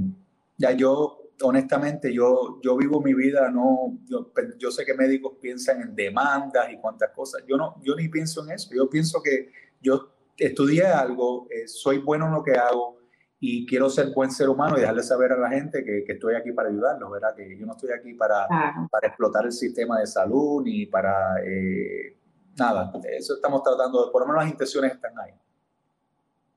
ya 0.56 0.72
yo 0.72 1.24
honestamente, 1.42 2.12
yo, 2.12 2.60
yo 2.62 2.76
vivo 2.76 3.00
mi 3.00 3.14
vida, 3.14 3.50
no, 3.50 3.98
yo, 4.06 4.70
sé 4.70 4.84
que 4.84 4.94
médicos 4.94 5.34
piensan 5.40 5.80
en 5.80 5.94
demandas 5.94 6.72
y 6.72 6.76
cuantas 6.76 7.10
cosas. 7.10 7.42
Yo, 7.46 7.56
no, 7.56 7.80
yo 7.82 7.96
ni 7.96 8.08
pienso 8.08 8.44
en 8.44 8.52
eso. 8.52 8.70
Yo 8.74 8.88
pienso 8.88 9.22
que 9.22 9.50
yo 9.80 10.13
estudié 10.36 10.86
algo, 10.86 11.46
eh, 11.50 11.66
soy 11.66 11.98
bueno 11.98 12.26
en 12.26 12.32
lo 12.32 12.42
que 12.42 12.52
hago 12.52 12.98
y 13.40 13.66
quiero 13.66 13.90
ser 13.90 14.12
buen 14.14 14.30
ser 14.30 14.48
humano 14.48 14.76
y 14.76 14.80
dejarle 14.80 15.02
saber 15.02 15.32
a 15.32 15.36
la 15.36 15.50
gente 15.50 15.84
que, 15.84 16.04
que 16.06 16.12
estoy 16.12 16.34
aquí 16.34 16.52
para 16.52 16.70
ayudarlos, 16.70 17.10
¿verdad? 17.10 17.34
Que 17.36 17.58
yo 17.58 17.66
no 17.66 17.72
estoy 17.72 17.90
aquí 17.92 18.14
para, 18.14 18.46
para 18.90 19.08
explotar 19.08 19.44
el 19.44 19.52
sistema 19.52 20.00
de 20.00 20.06
salud 20.06 20.62
ni 20.62 20.86
para 20.86 21.36
eh, 21.44 22.16
nada. 22.58 22.92
Eso 23.18 23.34
estamos 23.34 23.62
tratando, 23.62 24.10
por 24.10 24.22
lo 24.22 24.28
menos 24.28 24.44
las 24.44 24.52
intenciones 24.52 24.92
están 24.92 25.12
ahí. 25.18 25.32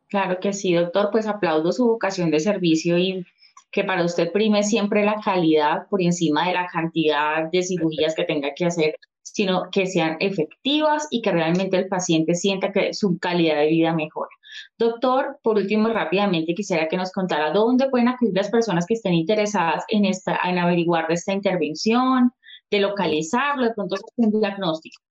Claro 0.10 0.40
que 0.40 0.54
sí, 0.54 0.74
doctor, 0.74 1.10
pues 1.12 1.28
aplaudo 1.28 1.74
su 1.74 1.86
vocación 1.86 2.32
de 2.32 2.40
servicio 2.40 2.98
y 2.98 3.26
que 3.72 3.84
para 3.84 4.06
usted 4.06 4.32
prime 4.32 4.64
siempre 4.64 5.04
la 5.04 5.20
calidad 5.24 5.88
por 5.90 6.02
encima 6.02 6.48
de 6.48 6.54
la 6.54 6.68
cantidad 6.68 7.52
de 7.52 7.64
cirugías 7.64 8.16
que 8.16 8.24
tenga 8.24 8.54
que 8.56 8.66
hacer, 8.66 8.96
sino 9.34 9.70
que 9.72 9.86
sean 9.86 10.18
efectivas 10.20 11.08
y 11.12 11.22
que 11.22 11.32
realmente 11.32 11.78
el 11.78 11.88
paciente 11.88 12.36
sienta 12.36 12.72
que 12.72 12.94
su 12.94 13.18
calidad 13.20 13.58
de 13.58 13.68
vida 13.68 13.94
mejora. 13.94 14.30
Doctor, 14.78 15.40
por 15.44 15.58
último, 15.58 15.90
rápidamente 15.90 16.54
quisiera 16.54 16.88
que 16.88 16.98
nos 16.98 17.12
contara 17.12 17.52
dónde 17.52 17.90
pueden 17.90 18.08
acudir 18.08 18.34
las 18.36 18.50
personas 18.50 18.86
que 18.86 18.96
estén 18.96 19.14
interesadas 19.14 19.84
en, 19.90 20.06
esta, 20.06 20.40
en 20.44 20.58
averiguar 20.58 21.08
de 21.08 21.16
esta 21.16 21.34
intervención, 21.34 22.32
de 22.72 22.80
localizarlo, 22.80 23.66
de 23.66 23.74
pronto 23.74 23.96
hacer 23.96 24.10
un 24.16 24.40
diagnóstico. 24.40 25.02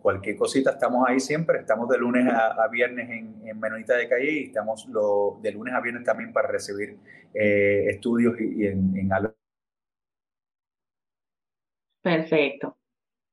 cualquier 0.01 0.37
cosita, 0.37 0.71
estamos 0.71 1.05
ahí 1.09 1.21
siempre. 1.21 1.61
Estamos 1.61 1.89
de 1.89 1.99
lunes 1.99 2.27
a, 2.33 2.67
viernes 2.69 3.11
en, 3.11 3.47
en, 3.47 3.61
Menonita 3.61 3.97
de 3.97 4.09
Calle 4.09 4.33
y 4.33 4.45
estamos 4.45 4.87
de 5.43 5.53
lunes 5.53 5.75
a 5.75 5.81
viernes 5.81 6.05
también 6.05 6.33
para 6.33 6.49
recibir 6.49 6.97
estudios 7.35 8.41
y, 8.41 8.67
en, 8.67 8.97
en. 8.97 9.11
Perfecto. 12.03 12.77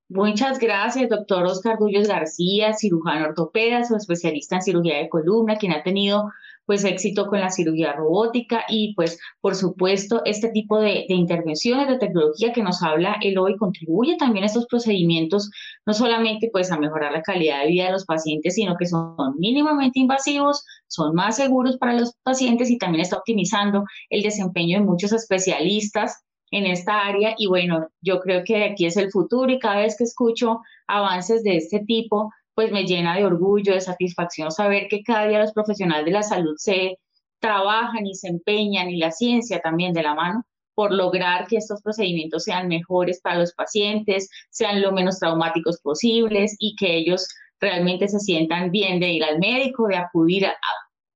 Muchas 0.10 0.60
gracias, 0.60 1.10
doctor 1.10 1.46
Oscar 1.46 1.78
Dullos 1.78 2.08
García, 2.08 2.74
cirujano 2.74 3.28
ortopeda, 3.28 3.80
especialista 3.80 4.56
en 4.56 4.62
cirugía 4.62 5.00
de 5.00 5.10
columna, 5.10 5.58
quien 5.58 5.74
ha 5.74 5.84
tenido 5.84 6.32
pues 6.68 6.84
éxito 6.84 7.26
con 7.26 7.40
la 7.40 7.50
cirugía 7.50 7.94
robótica 7.94 8.66
y 8.70 8.94
pues 8.94 9.20
por 9.42 9.56
supuesto 9.56 10.22
este 10.26 10.50
tipo 10.50 10.80
de, 10.80 11.06
intervenciones 11.08 11.88
de 11.88 11.98
tecnología 11.98 12.54
que 12.54 12.62
nos 12.62 12.84
habla 12.84 13.18
él 13.22 13.40
hoy 13.40 13.58
contribuye 13.58 14.18
también 14.18 14.44
a 14.44 14.48
estos 14.48 14.68
procedimientos 14.68 15.50
no 15.88 15.94
solamente 15.94 16.50
pues 16.52 16.72
a 16.72 16.78
mejorar 16.78 17.14
la 17.14 17.24
calidad 17.24 17.62
de 17.64 17.70
vida 17.70 17.86
de 17.86 17.94
los 17.94 18.06
pacientes 18.06 18.54
sino 18.54 18.76
que 18.78 18.86
son 18.86 19.16
mínimamente 19.40 20.00
invasivos 20.00 20.64
son 20.88 21.16
más 21.16 21.38
seguros 21.38 21.78
para 21.78 21.94
los 21.94 22.14
pacientes 22.22 22.70
y 22.70 22.78
también 22.78 23.02
está 23.02 23.18
optimizando 23.18 23.86
el 24.10 24.22
desempeño 24.22 24.78
de 24.78 24.86
muchos 24.86 25.14
especialistas 25.14 26.24
en 26.52 26.66
esta 26.66 27.06
área. 27.06 27.36
Y 27.38 27.48
bueno, 27.48 27.88
yo 28.02 28.20
creo 28.20 28.44
que 28.44 28.64
aquí 28.64 28.86
es 28.86 28.98
el 28.98 29.12
futuro 29.12 29.52
y 29.52 29.60
cada 29.60 29.82
vez 29.82 29.96
que 29.98 30.04
escucho 30.04 30.62
avances 30.88 31.44
de 31.44 31.58
este 31.58 31.80
tipo, 31.80 32.32
pues 32.58 32.72
me 32.72 32.86
llena 32.86 33.16
de 33.16 33.24
orgullo, 33.24 33.76
de 33.76 33.82
satisfacción 33.82 34.52
saber 34.52 34.88
que 34.90 35.04
cada 35.04 35.28
día 35.28 35.38
los 35.38 35.54
profesionales 35.54 36.06
de 36.06 36.12
la 36.12 36.24
salud 36.24 36.56
se 36.58 36.98
trabajan 37.40 38.08
y 38.08 38.16
se 38.16 38.30
empeñan 38.30 38.90
y 38.90 38.98
la 38.98 39.12
ciencia 39.12 39.60
también 39.60 39.94
de 39.94 40.02
la 40.02 40.16
mano 40.16 40.44
por 40.74 40.92
lograr 40.92 41.46
que 41.46 41.58
estos 41.58 41.84
procedimientos 41.84 42.46
sean 42.46 42.68
mejores 42.68 43.22
para 43.22 43.38
los 43.38 43.54
pacientes, 43.54 44.28
sean 44.50 44.82
lo 44.82 44.92
menos 44.92 45.20
traumáticos 45.20 45.80
posibles 45.82 46.56
y 46.58 46.76
que 46.76 46.98
ellos 46.98 47.28
realmente 47.60 48.08
se 48.08 48.20
sientan 48.20 48.72
bien 48.72 49.00
de 49.00 49.12
ir 49.12 49.24
al 49.24 49.38
médico, 49.38 49.88
de 49.88 49.98
acudir, 49.98 50.48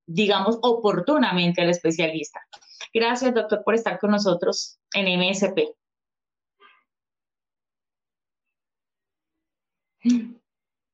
digamos, 0.06 0.60
oportunamente 0.62 1.64
al 1.64 1.72
especialista. 1.72 2.40
Gracias, 2.94 3.34
doctor, 3.34 3.64
por 3.66 3.74
estar 3.74 3.98
con 3.98 4.12
nosotros 4.12 4.78
en 4.94 5.20
MSP. 5.20 5.74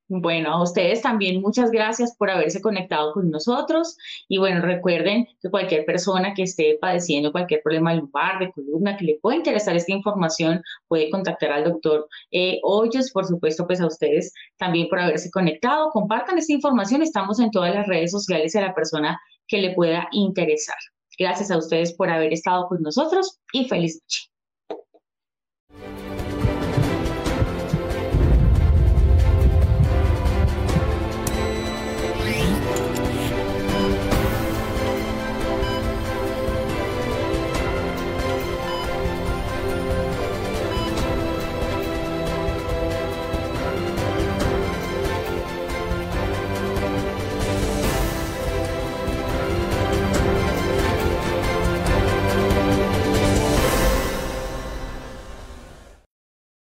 Bueno, 0.09 0.53
a 0.53 0.63
ustedes 0.63 1.01
también 1.01 1.41
muchas 1.41 1.69
gracias 1.69 2.15
por 2.15 2.29
haberse 2.29 2.61
conectado 2.61 3.11
con 3.11 3.29
nosotros 3.29 3.97
y 4.29 4.37
bueno, 4.37 4.61
recuerden 4.61 5.27
que 5.41 5.49
cualquier 5.49 5.83
persona 5.83 6.33
que 6.33 6.43
esté 6.43 6.77
padeciendo 6.79 7.33
cualquier 7.33 7.61
problema 7.61 7.93
lumbar, 7.93 8.39
de 8.39 8.49
columna, 8.53 8.95
que 8.95 9.03
le 9.03 9.19
pueda 9.21 9.35
interesar 9.35 9.75
esta 9.75 9.91
información, 9.91 10.61
puede 10.87 11.09
contactar 11.09 11.51
al 11.51 11.65
doctor 11.65 12.07
eh, 12.31 12.59
Hoyos, 12.63 13.11
por 13.11 13.25
supuesto, 13.25 13.67
pues 13.67 13.81
a 13.81 13.87
ustedes 13.87 14.31
también 14.57 14.87
por 14.87 14.99
haberse 14.99 15.29
conectado, 15.29 15.89
compartan 15.89 16.37
esta 16.37 16.53
información, 16.53 17.01
estamos 17.01 17.41
en 17.41 17.51
todas 17.51 17.75
las 17.75 17.85
redes 17.85 18.11
sociales 18.11 18.55
a 18.55 18.61
la 18.61 18.73
persona 18.73 19.19
que 19.45 19.57
le 19.57 19.73
pueda 19.73 20.07
interesar. 20.11 20.77
Gracias 21.19 21.51
a 21.51 21.57
ustedes 21.57 21.93
por 21.93 22.09
haber 22.09 22.31
estado 22.31 22.67
con 22.69 22.81
nosotros 22.81 23.39
y 23.51 23.67
feliz 23.67 24.01
noche. 24.01 24.31